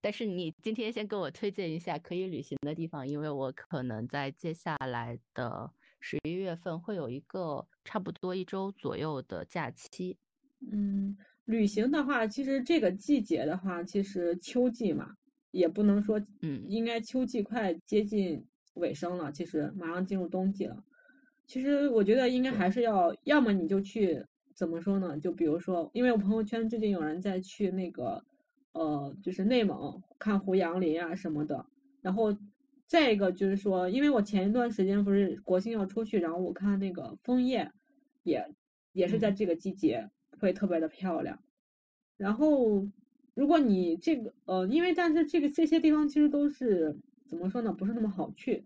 [0.00, 10.16] 但是你今天先给我推荐一下可以旅行的地方，因为我可能在接下来的十一月份会有一个差不多一周左右的假期。
[10.70, 15.14] 嗯，旅行的话，其实这个季节的话，其实秋季嘛，
[15.50, 20.84] 也不能说，嗯，应该秋季快接近尾声了，其实马上进入冬季了。
[21.46, 25.18] 其实我觉得应该还是要，要么你就去，怎么说呢？
[25.18, 28.24] 就比如说，因为我朋友圈最近有人在去那个。
[28.78, 31.66] 呃，就是内蒙看胡杨林啊什么的，
[32.00, 32.38] 然后
[32.86, 37.72] 再一个就是说，因为我前一段时间不是国庆要出去，然后我看那个枫叶，
[38.22, 38.54] 也
[38.92, 41.40] 也是在这个季节会特别的漂亮。
[42.16, 42.86] 然后
[43.34, 48.64] 如果你这个呃，因为但是这个这些地方其实都是怎么说呢，不是那么好去。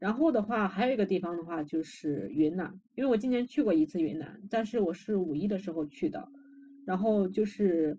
[0.00, 6.28] 然后的话，还有一个地方的话就是云南，因为我今年去过一次云南，但是我是五一的时候去的，
[6.84, 7.96] 然后就是。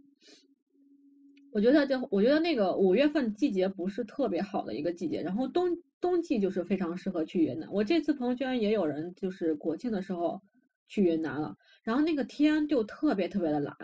[1.58, 7.68] 我觉得就我觉得那个五月份季节不是特别好的一个季节，然后冬冬季就是非常适合去云南。
[7.74, 10.40] 我这次朋友圈也有人就是国庆的时候
[10.88, 13.76] 去云南了，然后那个天就特别特别的蓝，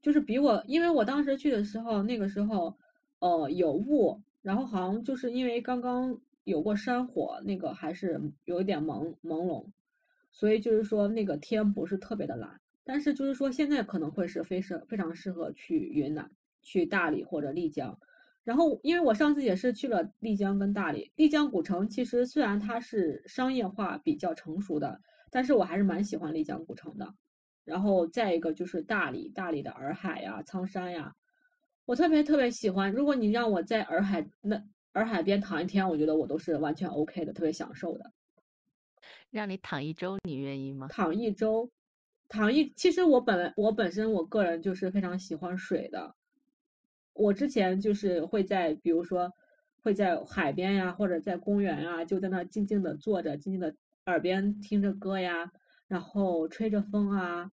[0.00, 2.78] 就是比我因为我当时去的时候那个时候
[3.18, 9.66] 呃有雾，然后好像就是因为刚刚有过山火，那个还是有一点朦朦胧，
[10.30, 16.30] 所以就是说那个天不是特别的蓝，但是就是说现在可能会是非适非常适合去云南。
[16.62, 17.98] 去大理或者丽江，
[18.44, 27.14] 然后因为我上次也是去了丽江跟大理，丽江古城其实虽然它是商业化比较成熟的，但是我还是蛮喜欢丽江古城的。
[27.64, 31.14] 然后再一个就是大理，大理的洱海呀、苍山呀，
[31.84, 32.90] 我特别特别喜欢。
[32.90, 34.58] 如果你让我在洱海那
[34.92, 38.10] 洱海边躺一天，我觉得我都是完全 OK 的，特别享受的。
[39.30, 40.88] 让你躺一周，你愿意吗？
[40.88, 41.70] 躺一周。
[42.26, 46.14] 躺一，其实我本来我本身我个人就是非常喜欢水的。
[47.18, 49.32] 我之前就是会在，比如说
[49.82, 53.74] 会在海边呀，或者在公园啊，就在那静静的坐着，静静的
[54.06, 55.52] 耳边听着歌呀，
[55.88, 57.50] 然后吹着风啊，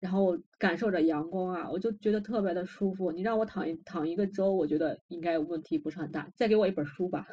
[0.00, 3.12] 然后感受着阳光啊，我就觉得特别的舒服。
[3.12, 6.30] 你让我躺一躺一个周，我觉得应该问题不是很大。
[6.34, 7.26] 再给我一本书吧，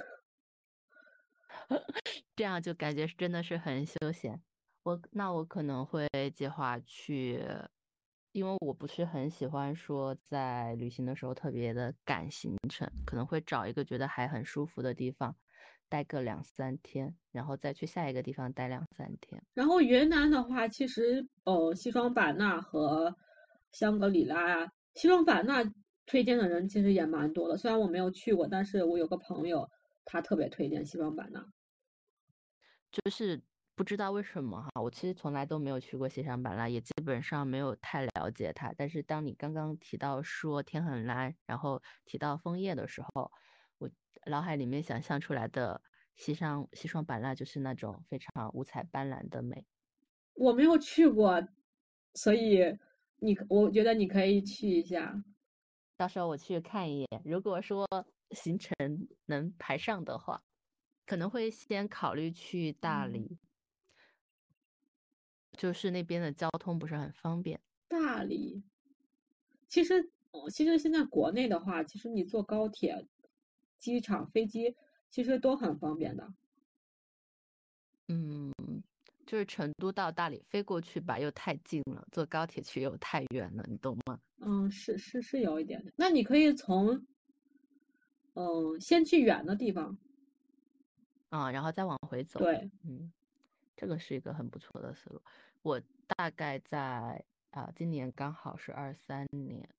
[2.35, 4.41] 这样就感觉真的是很休闲。
[4.83, 7.43] 我那我可能会计划去，
[8.33, 15.35] 因为我不是很喜欢说在旅行的时候特别的赶行程，可能会找一个觉得还很舒服的地方，
[15.89, 19.43] 待个两三天，然后再去下一个地方待两三天。
[19.53, 23.13] 然后云南的话，其实呃西双版纳和
[23.73, 25.61] 香格里拉呀，西双版纳
[26.05, 27.57] 推荐的人其实也蛮多的。
[27.57, 29.69] 虽然我没有去过，但是我有个朋友
[30.05, 31.45] 他特别推荐西双版纳，
[32.91, 33.41] 就是。
[33.81, 38.71] 不知道为什么哈，我其实从来都没有去过西双版纳，也基本上没有太了解它。
[38.77, 43.31] 但是当你刚刚提到说天很蓝，然后提到枫叶的时候，
[43.79, 43.89] 我
[44.27, 45.81] 脑海里面想象出来的
[46.15, 49.65] 西双西双版纳就是那种非常五彩斑斓的美。
[50.35, 51.41] 我没有去过，
[52.13, 52.59] 所以
[53.15, 55.11] 你我觉得你可以去一下，
[55.97, 57.07] 到时候我去看一眼。
[57.25, 57.87] 如果说
[58.29, 58.75] 行程
[59.25, 60.43] 能排上的话，
[61.07, 63.39] 可能会先考虑去大理。
[65.61, 67.61] 就是那边的交通不是很方便。
[67.87, 68.63] 大理，
[69.67, 70.09] 其实，
[70.51, 73.05] 其实现在国内的话，其实你坐高铁、
[73.77, 74.75] 机场、飞机，
[75.11, 76.33] 其实都很方便的。
[78.07, 78.51] 嗯，
[79.27, 84.19] 就是成都到大理飞过去吧，又太近了；坐高铁去又太远了，你懂吗？
[84.39, 85.93] 嗯，是是是有一点的。
[85.95, 87.05] 那你可以从，
[88.33, 89.95] 嗯，先去远的地方，
[91.29, 92.39] 啊，然后再往回走。
[92.39, 93.13] 对，嗯，
[93.77, 95.21] 这个是一个很不错的思路。
[95.63, 99.69] 我大概在啊，今年刚好是二三年，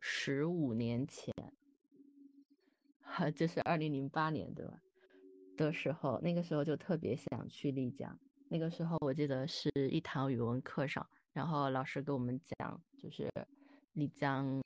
[0.00, 1.34] 十五年前，
[3.36, 4.80] 就是二零零八年对吧？
[5.56, 8.18] 的时候，那个时候就特别想去丽江。
[8.48, 13.30] 那个时候我记得是一堂语文课上，然后老师给我们讲，就是
[13.92, 14.62] 丽江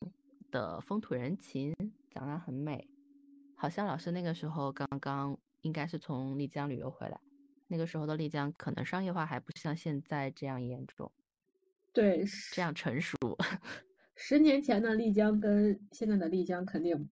[0.53, 1.75] 的风土人情，
[2.09, 2.89] 讲得很美。
[3.57, 7.21] 好像老师那个时候刚刚应该是从丽江旅游回来。
[7.73, 11.11] 那个时候的丽江可能商业化还不像现在这样严重，
[11.91, 13.17] 对，这样成熟。
[14.15, 17.09] 十年前的丽江跟现在的丽江肯定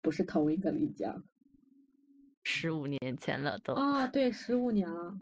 [0.00, 1.24] 不是同一个丽江。
[2.44, 5.18] 十五年前了都啊，对，十五年了。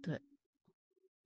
[0.00, 0.18] 对，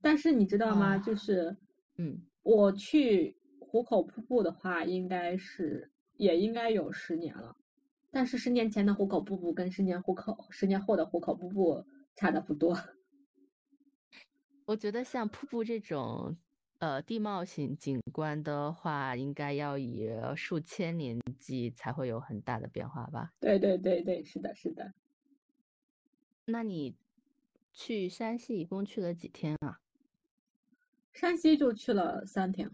[0.01, 0.97] 但是你知道吗？
[0.97, 1.55] 就是，
[1.95, 7.55] 嗯，我去壶口瀑布的话，应该是也应该有十年了。
[8.11, 11.85] 但是十年前的壶口瀑布跟十年壶口十年后的壶口瀑布。
[12.17, 12.75] 差的不多，
[14.65, 16.35] 我觉得像瀑布这种，
[16.79, 23.33] 呃，地貌型景观的话，应该要以数千年计才会有很大的变化吧？
[23.39, 24.93] 对对对对，是的，是的。
[26.45, 26.95] 那你
[27.71, 29.79] 去山西一共去了几天啊？
[31.13, 32.71] 山西就去了三天。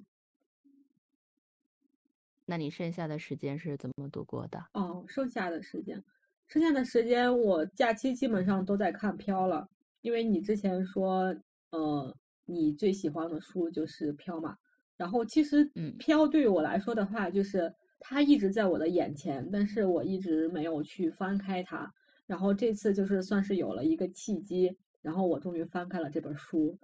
[2.45, 4.69] 那你剩下的时间是怎么度过的？
[4.73, 6.01] 哦，剩下的时间。
[6.47, 9.67] 剩下的时间，我假期基本上都在看飘了，
[10.01, 11.35] 因为你之前说，
[11.71, 14.55] 呃，你最喜欢的书就是飘嘛。
[14.95, 21.91] 然后其实，嗯，飘对于我来说的话，就是它一直在我的眼前，但是我一直没有去翻开它。
[22.27, 26.77] 然后这次就是算是有了一个契机，然后我终于翻开了这本书。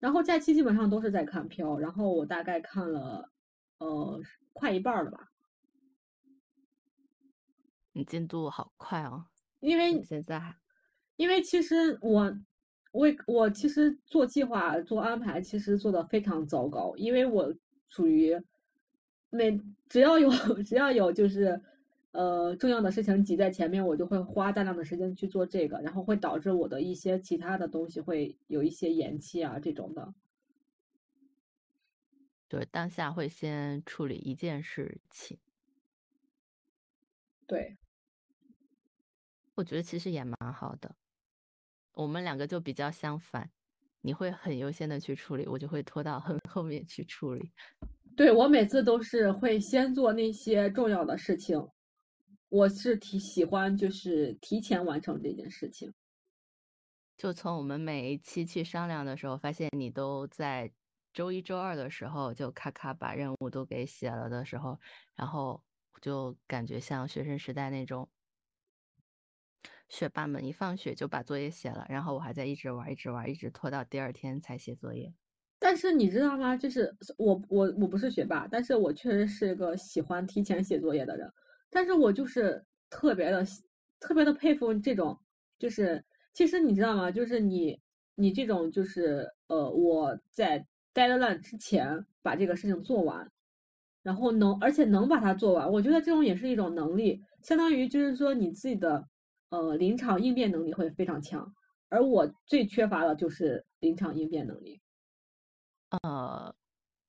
[0.00, 3.30] 然后假期基本上都是在看飘，然后我大概看了，
[3.78, 4.20] 呃，
[4.52, 5.28] 快一半了吧。
[7.92, 9.26] 你进度好快哦，
[9.60, 10.56] 因为现在，
[11.16, 12.34] 因为其实我，
[12.92, 17.54] 我我其实做计划做安排，其实做的非常糟糕，因为我
[17.88, 18.40] 属于
[19.30, 20.30] 每只要有
[20.64, 21.60] 只要有就是
[22.12, 30.14] 呃重要的事情挤在前面，我就会花大量的时间去做这个，然后会导致我的一些其他的东西会有一些延期啊这种的，
[32.48, 35.38] 就是当下会先处理一件事情，
[37.46, 37.76] 对。
[39.62, 40.92] 我觉得其实也蛮好的，
[41.92, 43.48] 我们两个就比较相反，
[44.00, 47.48] 你会很优先的去处理，我就会拖到很后面去处理。
[48.16, 51.64] 对我每次都是会先做那些重要的事情，
[52.48, 55.94] 我是提喜欢就是提前完成这件事情。
[57.16, 60.72] 就从我们每一期去商量的时候，发现你都在
[61.12, 64.76] 周一周二的时候就咔咔把任务都给写了的时候，
[65.14, 65.62] 然后
[66.00, 68.08] 就感觉像学生时代那种。
[69.92, 75.12] 学霸们一放学就把作业写了，然后我还在一直玩，一直玩，一直拖到第二天才写作业。
[75.58, 76.56] 但是你知道吗？
[76.56, 81.30] 就是我我我不是学霸，但是我确实是一个喜欢提前写作业的人。
[81.70, 83.44] 但是我就是特别的
[84.00, 85.16] 特别的佩服这种，
[85.58, 87.10] 就是其实你知道吗？
[87.10, 87.78] 就是你
[88.14, 93.30] 你这种就是呃，我在 deadline 之前把这个事情做完，
[94.02, 99.06] 然后能而且能把它做完，我觉得这种也是一种能力，相当于就是说你自己的
[99.52, 101.54] 呃临场应变能力会非常强。
[101.88, 104.80] 而我最缺乏的就是临场应变能力。
[105.90, 106.54] 呃，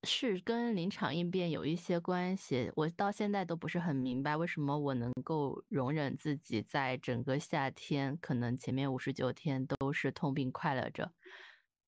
[0.03, 2.69] 是跟临场应变有一些关系。
[2.75, 11.13] 我到现在都不是很明白，为什么我能够容忍自己在整个夏天，可能前面五十九天都是痛并快乐着。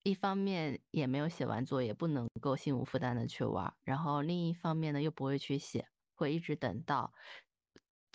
[0.04, 7.12] 一方面也没有写完作业，不能够心无负担的去玩；然后另一方面呢，又不会去写，会一直等到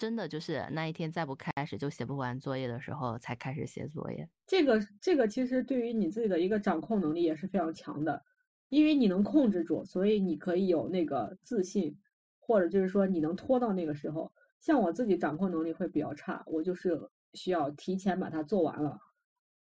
[0.02, 4.28] 真的就是那一天再不开始就写不完作业的时候才开始写作业。
[4.48, 8.26] 这个这个其实对于你自己的一个掌控能力也是非常强的。
[8.70, 11.96] 因为你能控制住，所以你可以有那个自信，
[12.40, 14.32] 或者就是说你能拖到那个时候。
[14.60, 17.00] 像我自己掌控能力会比较差，我就是
[17.36, 19.00] 需要提前把它做完了，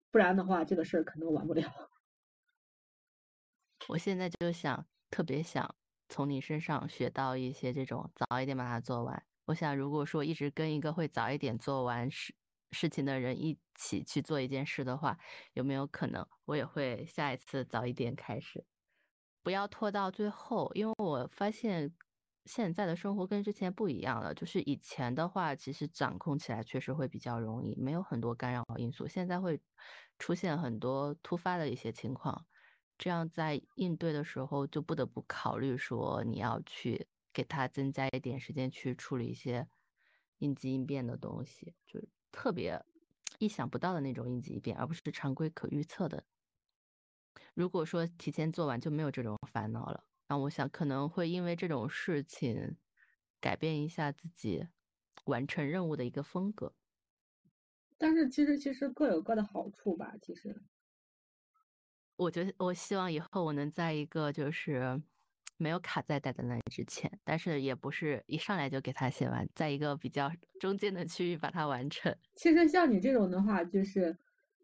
[0.09, 1.69] 不然的话这个事儿可能完不了。
[3.89, 5.75] 我现在就想特别想
[6.09, 9.23] 从你身上学到一些这种早一点把它做完。
[9.51, 12.33] 我想如果说一直跟一个会早一点做完事
[12.71, 15.17] 事情的人一起去做一件事的话，
[15.53, 18.63] 有没有可能我也会下一次早一点开始？
[19.43, 21.93] 不要拖到最后，因为我发现
[22.45, 24.33] 现在的生活跟之前不一样了。
[24.33, 29.05] 就是以前的话，其实掌控起来确实会比较容易，没有很多干扰因素。
[29.05, 29.59] 现在会
[30.17, 32.45] 出现很多突发的一些情况，
[32.97, 39.67] 这样在应对的时候就不得不考虑说，你要去给他增加一点时间去处理一些
[40.39, 42.83] 应急应变的东西，就是特别
[43.39, 46.23] 意想不到的那种应急应变，而不是常规可预测的。
[47.53, 52.77] 如果说提前做完就没有这种烦恼了，那我想可能会因为这种事情
[53.39, 54.67] 改变一下自己
[55.25, 56.75] 完成任务的一个风格。
[57.97, 60.15] 但是其实其实各有各的好处吧。
[60.21, 60.61] 其实，
[62.15, 65.01] 我觉得我希望以后我能在一个就是
[65.61, 72.13] 没有卡在带的那之前，但是也不是一上来就给他写完，在一个比较 中间的区域把它完成。
[72.35, 74.17] 其实像你这种的话，就是。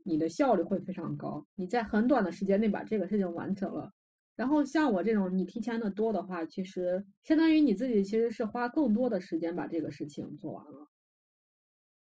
[0.10, 3.91] 你的效率会非常高，你在很短的时间内把这个事情完成了。
[4.38, 10.88] 然后像我这种你提前的多的话，其实相当于你自己其实是花更多的时间把这个事情做完了。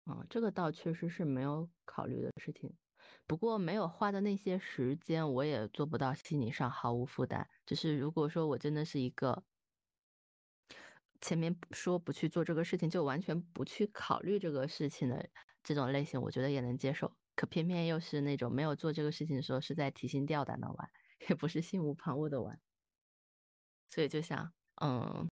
[0.06, 2.68] 嗯，这个倒确实是没有考虑的事情。
[3.26, 7.48] 不过没有花的那些时间，我也做不到心理上毫无负担。
[7.66, 9.44] 就是如果说我真的是一个
[11.20, 15.28] 前面说不去做这个事情，就完全不去考虑这个事情的
[15.62, 17.16] 这种类型，我觉得也能接受。
[17.34, 20.90] 可偏偏又是那种没有做这个事情的时候是在提心吊胆的玩，
[21.30, 22.60] 也不是心无旁骛的玩，
[23.88, 24.52] 所以就想，
[24.82, 25.28] 嗯，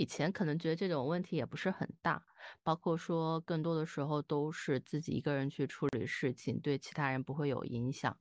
[0.00, 2.24] 以前可能觉得这种问题也不是很大，
[2.62, 8.18] 包括说更多的时候都是自己一个人去处理事情，对其他人不会有影响。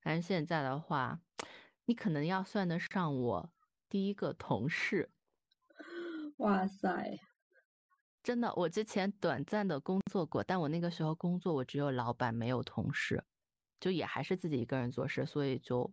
[0.00, 1.20] 但是现在的话，
[1.84, 3.52] 你可能要算得上我
[3.90, 5.10] 第一个同事。
[6.38, 7.20] 哇塞！
[8.22, 13.22] 真的，我之前短暂的工作过，但我那个时候工作我只有老板没有同事，
[13.78, 15.92] 就也还是自己一个人做事，所以就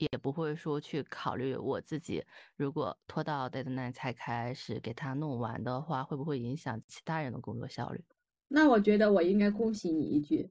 [0.00, 2.24] 也不会说去考虑我自己
[2.56, 8.02] 如果拖到 deadline 才开始给他弄完的话，会不会影响其他人的工作效率？
[8.48, 10.50] 那我觉得我应该恭喜你一句，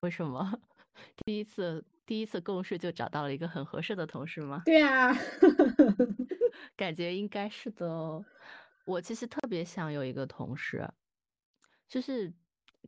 [0.00, 0.60] 为什么？
[1.26, 4.62] 第一次第一次共事就找到了一个很合适的同事吗？
[4.64, 5.12] 对啊，
[6.76, 8.24] 感觉应该是的哦。
[8.86, 10.88] 我其实特别想有一个同事，
[11.88, 12.32] 就是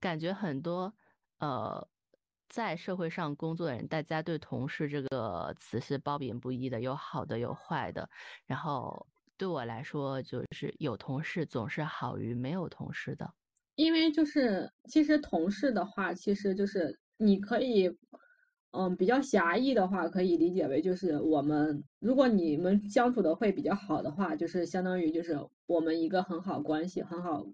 [0.00, 0.94] 感觉很多
[1.38, 1.86] 呃
[2.48, 8.08] 在社会上工作的人，大家对同事这个词是褒贬不一的，有好的有坏的。
[8.46, 13.30] 然后对我来说，就是有同事总是好于没有同事的，
[13.76, 17.96] 因为就是其实同事的话，其实就是你可以。
[18.70, 27.46] 嗯，比较狭义的话，可以理解为就是我们，如果你们相处的会比较好的话，就是相当于就是我们一个很好关系，很好，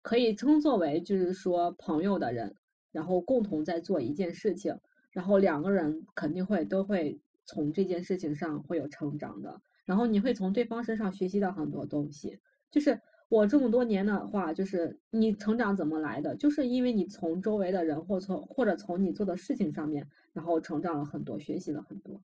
[0.00, 2.56] 可以称作为就是说朋友的人，
[2.92, 4.78] 然后共同在做一件事情，
[5.10, 12.38] 然后两个人肯定会都会从这件事情上会有成长的，然后你会从对方身上学习到很多东西，
[12.70, 13.00] 就是。
[13.32, 16.36] 我这么多年的话，就是你成长怎么来的？
[16.36, 22.22] 就是因为你从周围的人，或从或者从你做的事情上面，然后成长了很多，学习了很多。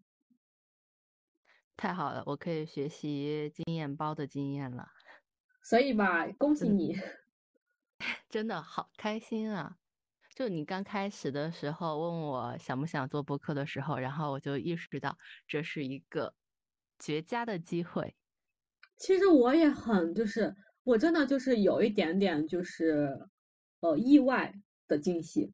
[1.78, 4.86] 太好了，我可以学习经验包的经验了。
[5.62, 6.94] 所以吧，恭喜你，
[8.28, 9.78] 真的好开心啊！
[10.38, 15.18] 就你刚开始的时候问我想不想做播客的时候，然后我就意识到
[15.48, 16.32] 这是一个
[16.96, 18.14] 绝佳的机会。
[18.96, 23.18] 其实我也很，就是我真的就是有一点点就是
[23.80, 24.54] 呃意外
[24.86, 25.52] 的惊喜。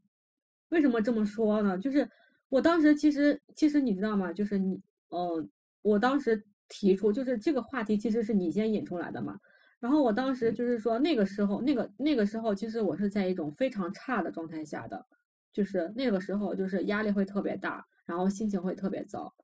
[0.68, 1.78] 为什么这么说呢？
[1.78, 2.06] 就是
[2.50, 4.34] 我当时其实其实你知道吗？
[4.34, 4.78] 就是你
[5.08, 5.48] 呃，
[5.80, 9.40] 我当时提出就是这个话题其实是你先引出来的嘛。
[9.84, 15.04] 然后我当时就是说，那个时候，那个那个时候，其实我是在一种非常差的状态下的，
[15.52, 19.34] 就是那个时候，就是压力会特别大，然后心情会特别糟。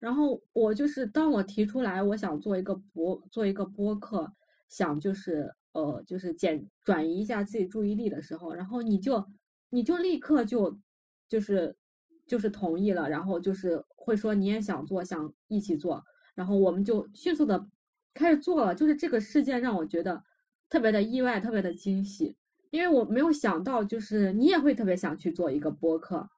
[0.00, 4.32] 然后我就是当我提出来，我想做一个博，做一个播客，
[4.68, 9.24] 想就是呃，就是减转移一下自己注意力的时候，然后你就
[9.68, 10.80] 你就立刻就
[11.28, 11.76] 就是
[12.26, 16.04] 就是同意了，然后就是会说你也想做，想一起做，
[16.34, 17.68] 然后我们就迅速的。
[18.14, 20.22] 开始做了，就是这个事件让我觉得
[20.68, 22.36] 特别的意外，特别的惊喜，
[22.70, 26.28] 因为我没有想到，就是你也会特别想去做一个播客。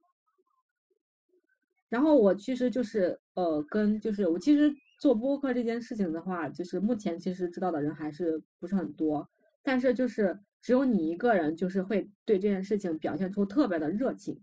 [1.89, 9.29] 然后我其实就是呃，跟就是我其实做播客这件事情的话，就是目前其实知道的人还是不是很多，
[9.63, 14.41] 但是就是只有你一个人，就是会对这件事情表现出特别的热情，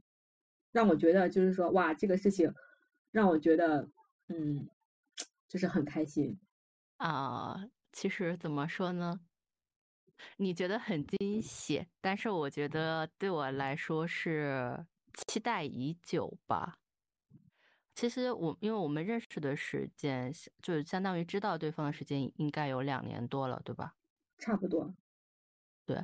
[0.72, 2.54] 让我觉得就是说哇，这个事情
[3.12, 3.90] 让我觉得
[4.28, 4.70] 嗯，
[5.48, 6.38] 就是很开心。
[7.00, 9.22] 啊，其实怎么说呢？
[10.36, 14.86] 你觉得很惊喜，但是我觉得对我来说是
[15.28, 16.80] 期待已久吧。
[17.96, 20.32] 其实我因为我们认识的时间，
[20.62, 23.96] 就是相当于知道对方的时间应该有两年多了，对吧？
[24.38, 24.96] 差不多。
[25.88, 25.98] 对，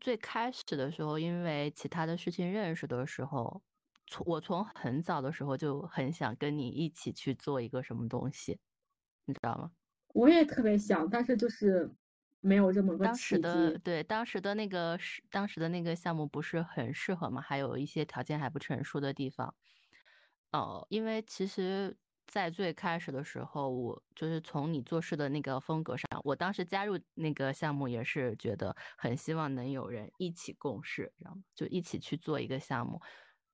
[0.00, 3.62] 最开始的时候，因为其他的事情认识的时候，
[4.06, 8.60] 从我从很早的时候就很想跟你一起去做一个什么东西，
[9.26, 9.72] 你知道吗？
[10.14, 11.90] 我也特别想，但是就是
[12.40, 19.54] 没有这么个当时的对当时的那个是当时的那个项目不是很适合嘛，还有一些条件还不成熟的地方。
[20.52, 21.96] 哦，因为其实，
[22.26, 31.42] 在最开始的时候，我就是从你做事的那个风格上，我当时加入那个项目也是觉得很希望能有人一起共事，知道吗？
[31.54, 33.00] 就一起去做一个项目，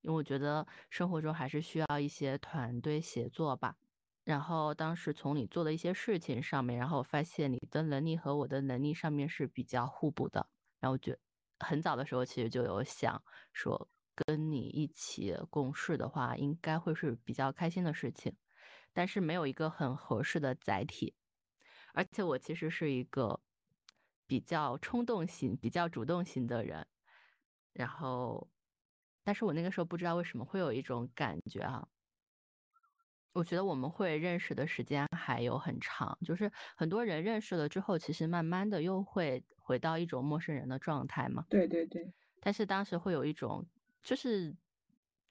[0.03, 3.77] 因为我觉得生活中还是需要一些团队协作吧。
[4.25, 10.47] 然后当时从你做的一些事情上面，然后我发现你的能力和我的能力上面是比较互补的。
[10.81, 11.19] 然后觉
[11.61, 13.23] 很早的时候其实就有想
[13.53, 13.89] 说
[14.27, 18.35] 跟你一起共事的话，应该会是比较开心的事情。
[18.95, 21.15] 但是没有一个很合适的载体，
[21.95, 23.41] 而且我其实是一个
[24.27, 26.87] 比较冲动型、比较主动型的人。
[27.73, 28.49] 然后，
[29.25, 31.89] 但是我那个时候不知道为什么会有一种感觉啊。
[33.35, 41.45] 我觉得我们会认识的时间还有很长，就是很多人认识了之后，其实慢慢的又会回到一种陌生人的状态嘛。
[41.51, 42.13] 对对对。
[42.41, 43.67] 但是当时会有一种，
[44.05, 44.55] 就是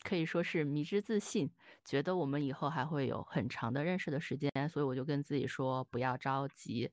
[0.04, 1.50] 可以说是迷之自信，
[1.86, 6.92] 觉得我们以后还会有很长的认识的时间，所以我就跟自己说不要着急，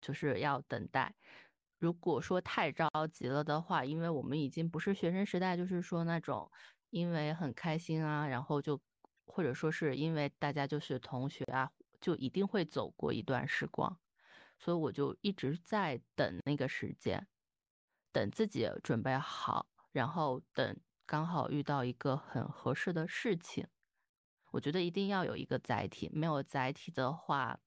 [0.00, 1.14] 就是要等待。
[1.78, 6.50] 如果说太着急了的话，因为我们已经不是学生时代，就是说那种
[6.90, 8.80] 因为很开心啊，然后就。
[9.26, 11.70] 或者说是因为大家就是同学啊，
[12.00, 13.98] 就一定会走过一段时光，
[14.58, 17.26] 所以我就一直在等那个时间，
[18.12, 23.66] 等自己准备好，然后等刚好遇到一个很合适的事情。
[24.52, 27.60] 我觉得一定要有一个载体，没有载体的话，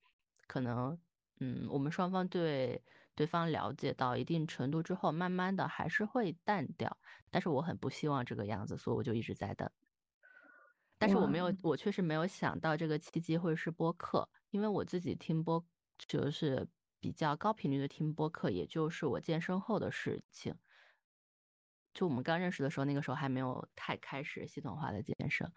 [0.48, 1.00] 可能
[1.40, 2.84] 嗯，我们双方对
[3.14, 6.98] 对方了解到一定程度之后，慢慢的还是会淡掉。
[7.30, 9.70] 但是我很不希望这个样子，所以我就一直在等。
[11.00, 15.66] 但是我没有，我确实没有想到这个契机会是播客，因为我自己听播
[15.98, 16.68] 就是
[17.00, 20.54] 比较高频率的听播客，也就是我健身后的事情。
[21.94, 25.50] 就我们刚认识的时候，那个时候还没有太开始系统化的健身，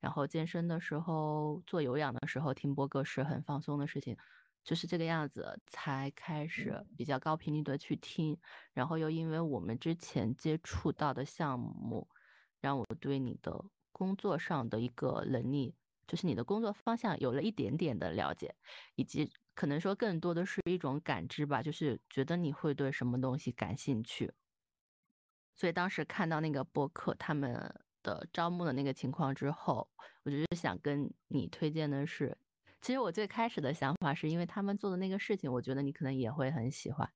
[0.00, 4.16] 然后健身的时候做有氧的时候听播客是很放松的事情，
[4.64, 8.36] 就是这个样子才开始比较高频率的去听，
[8.72, 12.08] 然后又因为我们之前接触到的项目，
[12.60, 13.66] 让我对你的。
[13.96, 15.74] 工作上的一个能力，
[16.06, 18.54] 就是你的工作方向有了一点点的了解，
[18.94, 24.30] 以及可能说更多的是一种感知吧，就是觉得你会对什么东西感兴趣。
[25.56, 27.52] 所以当时看到那个博客他们
[28.02, 29.88] 的招募的那个情况之后，
[30.24, 32.36] 我就想跟你推荐的是，
[32.82, 37.15] 其实我最开始的想法是因为他们做的那个事情，我觉得你可能也会很喜欢。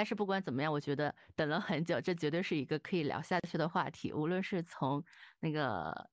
[0.00, 4.14] 但是不管怎么样，我觉得等了很久，这绝对是一个可以聊下去的话题。
[4.14, 5.04] 无论是从
[5.40, 6.08] 那个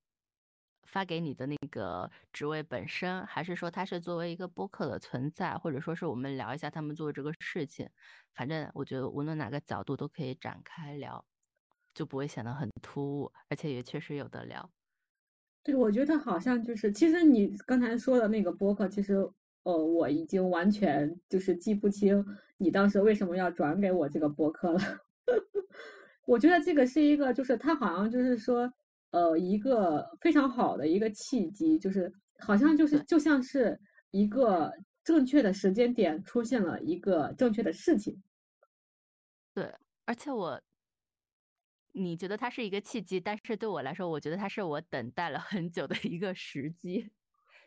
[0.84, 7.90] 发给你的那个职位本身，还是说它是作为一个播客的存在，或者说是我们聊一下他们做这个事情，
[8.34, 11.24] 反正我觉得无论哪个角度都可以展开聊。
[11.94, 14.70] 就不会显得很突兀，而且也确实有的聊。
[15.64, 19.16] 对，我觉得好像就是，其实你刚才说的那个播客，其实
[19.64, 22.24] 呃，我已经完全就是记不清
[22.58, 24.80] 你当时为什么要转给我这个播客了。
[26.26, 28.72] 我觉得这个是一个，就是他好像就是说，
[29.12, 33.80] 呃，一个非常好的一个契机，就是好像就是就像是
[34.12, 34.72] 一个
[35.04, 38.22] 正确的时间点出现了一个正确的事情。
[39.54, 39.74] 对，
[40.06, 40.62] 而且我。
[41.94, 47.10] 你觉得它是一个契机，但是对我来说，我觉得它是我等待了很久的一个时机，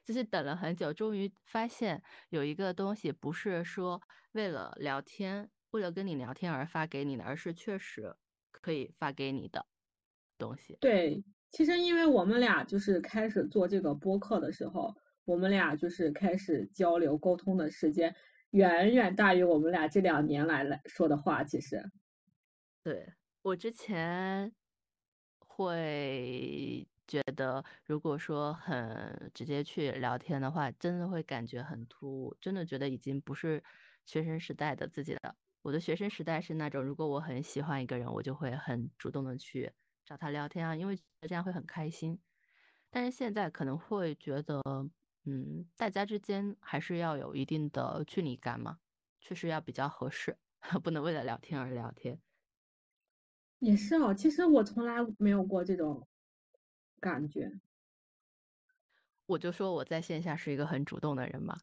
[0.04, 4.00] 就是等了很久，终于发现有一个东西不是说
[4.32, 8.14] 为了聊天，为了跟你聊天而发给你的，而是确实
[8.50, 9.66] 可以发给你的
[10.38, 10.80] 东西。
[10.80, 14.94] 对，其实因为我们俩就是开始做这个播客的时候，
[15.24, 18.14] 我们俩就是开始交流沟通的时间
[18.50, 21.82] 远远大于我们俩这两年来来说的话，其实，
[22.84, 23.14] 对。
[23.42, 24.54] 我之前
[25.38, 33.62] 会觉得，如果说很直接去聊天的话，真的会感觉很突兀，真的觉得已经不是
[34.06, 35.34] 学生时代的自己了。
[35.62, 39.72] 我的学生时代是那种，如果我很喜欢一个人，我就会很主动的去
[40.04, 42.20] 找他聊天啊，因为这样会很开心。
[42.90, 44.60] 但是现在可能会觉得，
[45.26, 48.78] 嗯，大家之间还是要有一定的距离感嘛，
[49.20, 50.38] 确实要比较合适，
[50.82, 52.20] 不能为了聊天而聊天。
[53.62, 56.06] 也是哦，其实我从来没有过这种
[57.00, 57.60] 感觉。
[59.26, 61.56] 我就说我在线下是一个很主动的人嘛，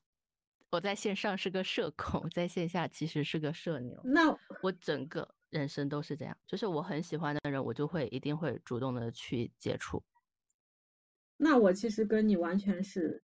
[0.71, 4.01] 我在线上是个社恐，在线下其实是个社牛。
[4.03, 10.01] 那我整个人生都是这样，就是我很喜欢的人，我就会一定会主动的去接触。
[11.37, 13.21] 那我其实跟你完全是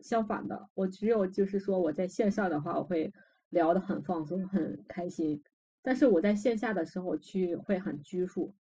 [0.00, 3.12] 相反的，我只有就是说我在线上的话，我会
[3.50, 5.42] 聊得很放松，很开心。
[5.82, 8.54] 但是我在线下的时候去会很拘束，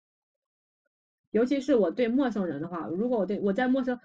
[1.33, 3.99] 尤其是我对陌生人的话，如果我对我在陌生，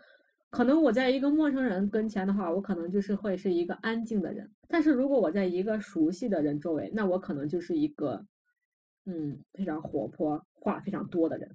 [0.51, 4.51] 可能我在一个陌生人跟前的话，我可能就是会是一个安静的人。
[4.67, 8.27] 但是如果我在一个熟悉的人周围，那我可能就是一个，
[9.05, 11.55] 嗯，非常活泼、话非常多的人。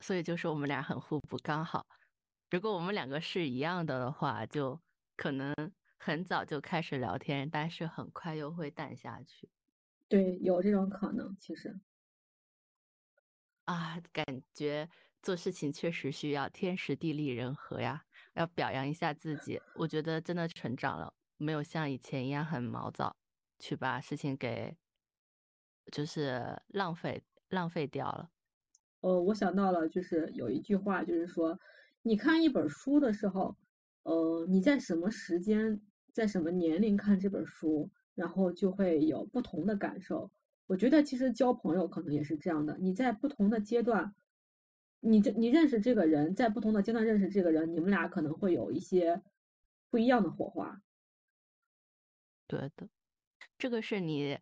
[0.00, 1.86] 所以就是我们俩很互补，刚好。
[2.50, 4.78] 如果我们两个是一样的的话，就
[5.16, 5.54] 可能
[5.98, 9.48] 很早就开始聊天，但是很快又会淡下去。
[10.08, 11.74] 对，有这种可能，其实
[13.68, 14.88] 啊，感觉
[15.22, 18.04] 做事情确实需要天时地利人和呀，
[18.34, 19.60] 要表扬一下自己。
[19.74, 23.16] 我觉得真的成长了，没有像以前一样很毛躁，
[23.58, 24.76] 去把事情给
[25.92, 28.30] 就是浪费浪费掉了。
[29.00, 31.58] 呃，我想到了，就是有一句话，就是说，
[32.02, 33.56] 你看一本书的时候，
[34.02, 35.80] 呃，你在什么时间，
[36.12, 37.90] 在什么年龄看这本书？
[38.14, 40.30] 然后就会有不同的感受。
[40.66, 42.76] 我觉得其实交朋友可能也是这样的。
[42.78, 44.14] 你在不同的阶段，
[45.00, 49.22] 你这你认识这个人，在不同的阶段认识这个人，你们俩可能会有一些
[49.90, 50.80] 不一样的火花。
[52.46, 52.88] 对的，
[53.58, 54.38] 这个是你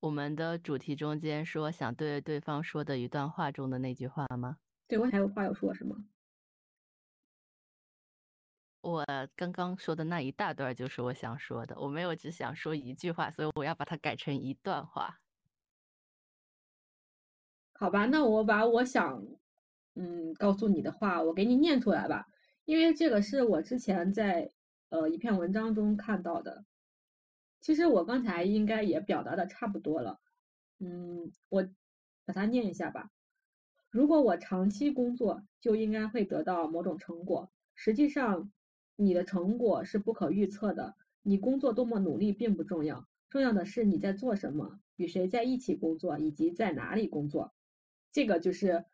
[0.00, 4.58] 我们的主题中间说想对对方说的一段话中的那句话吗？
[4.86, 6.04] 对我还有话要说，是吗？
[8.80, 9.04] 我
[9.36, 15.20] 刚刚说的那一大段就是我想说的，我没有只想说一句话，所以我要把它改成一段话。
[17.80, 19.24] 好吧，那我把我想，
[19.94, 22.26] 嗯，告诉你的话，我给你念出来吧，
[22.64, 24.50] 因为这个是我之前在
[24.88, 26.64] 呃一篇文章中看到的。
[27.60, 30.18] 其实我刚才应该也表达的差不多了，
[30.80, 31.68] 嗯，我
[32.24, 33.10] 把它念一下吧。
[33.90, 38.50] 如果我长期工作，就应该会得到某种成果，实际上。
[39.00, 47.52] 你的成果是不可预测的，你工作多么努力并不重要，重要的是你在做什么，与谁在一起工作，以及在哪里工作。
[48.18, 48.84] 这个就是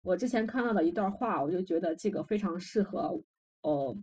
[0.00, 3.22] 我之前看到的一段话，我就觉得这个非常适合，
[3.60, 3.94] 哦，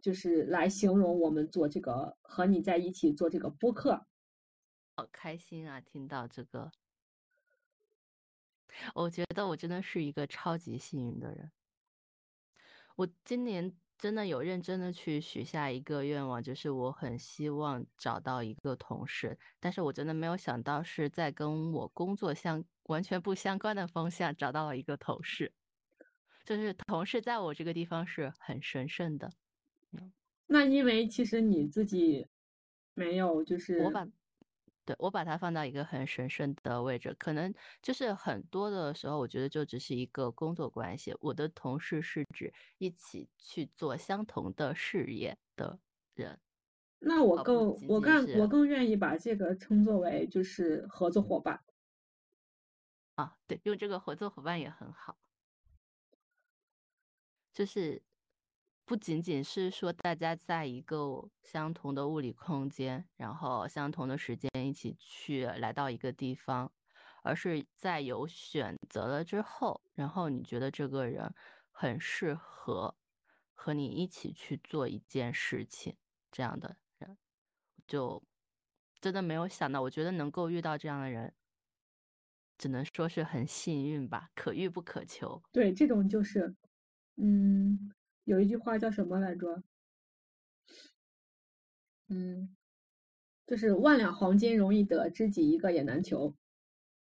[0.00, 4.06] 就是来形容我们做这个和你在一起做这个播客。
[4.96, 6.72] 好开心啊，听到这个，
[8.94, 11.52] 我觉得我真的是一个超级幸运的人。
[12.96, 13.76] 我今年。
[14.00, 25.52] 真的有认真的去许下一个愿望，就是我很希望找到一个同事，但是我真的没有想到是在跟我工作相完全不相关的方向找到了一个同事，
[26.44, 29.30] 就是同事在我这个地方是很神圣的。
[30.46, 32.26] 那因为其实你自己
[32.94, 34.06] 没有，就是我把。
[34.86, 41.14] 对我把它放到一个很神圣的位置，可能就是很多的时候，我觉得就只是一个工作关系。
[41.20, 45.78] 我的同事是指一起去做相同的事业的
[46.14, 46.40] 人。
[46.98, 51.60] 那我更我更我更愿意把这个称作为就是合作伙伴。
[53.20, 55.18] 啊，对，用这个合作伙伴也很好，
[57.52, 58.02] 就是
[58.86, 66.72] 不仅仅是说大家在一个相同的物理空间，然后相同的时间一起去来到一个地方，
[67.22, 71.34] 而是在有选择了之后，然后你觉得这个人
[71.70, 72.96] 很适合
[73.52, 75.94] 和你一起去做一件事情，
[76.32, 77.18] 这样的人，
[77.86, 78.22] 就
[78.98, 81.34] 真的没有想到，我觉得能够遇到这样的人。
[82.60, 85.42] 只能说是很幸运吧，可遇不可求。
[85.50, 86.54] 对，这种就是，
[87.16, 87.90] 嗯，
[88.24, 89.62] 有一句话叫什么来着？
[92.08, 92.54] 嗯，
[93.46, 96.36] 就是万两黄金容易得，知己一个也难求，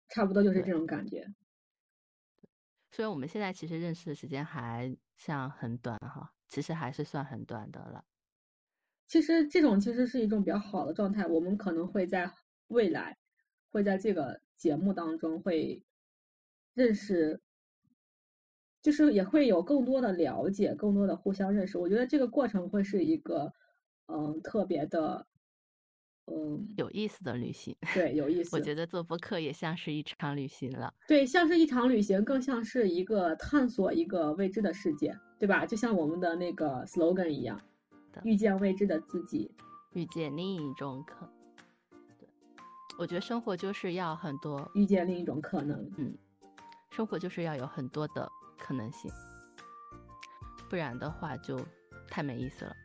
[0.07, 1.33] 差不多就是这种感觉。
[2.91, 8.05] 所以我们现在其实认识的时间还像很短哈，其实还是算很短的了。
[9.07, 12.31] 其实这种其实是一种比较好的状态，我们可能会在
[12.67, 13.17] 未来，
[13.71, 14.39] 会在这个。
[14.59, 15.81] 节目当中会
[16.73, 17.39] 认识，
[18.81, 21.77] 就是也会有更多的了解，更多的互相认识。
[21.77, 23.53] 我觉得这个过程会是一个，
[24.07, 25.25] 嗯，特别的，
[26.25, 27.73] 嗯，有意思的旅行。
[27.93, 28.53] 对，有意思。
[28.53, 30.93] 我觉得做播客也像是一场旅行了。
[31.07, 35.65] 对，像是一场旅行，更像是一个探索一个未知的世界，对吧？
[35.65, 37.57] 就像我们的那个 slogan 一样，
[38.25, 39.49] 遇见未知的自己，
[39.93, 41.31] 遇见另一种可。
[42.99, 46.13] 我觉得生活就是要很多遇见另一种可能，嗯，
[46.91, 49.09] 生活就是要有很多的可能性，
[50.69, 51.57] 不然的话就
[52.09, 52.75] 太没意思了。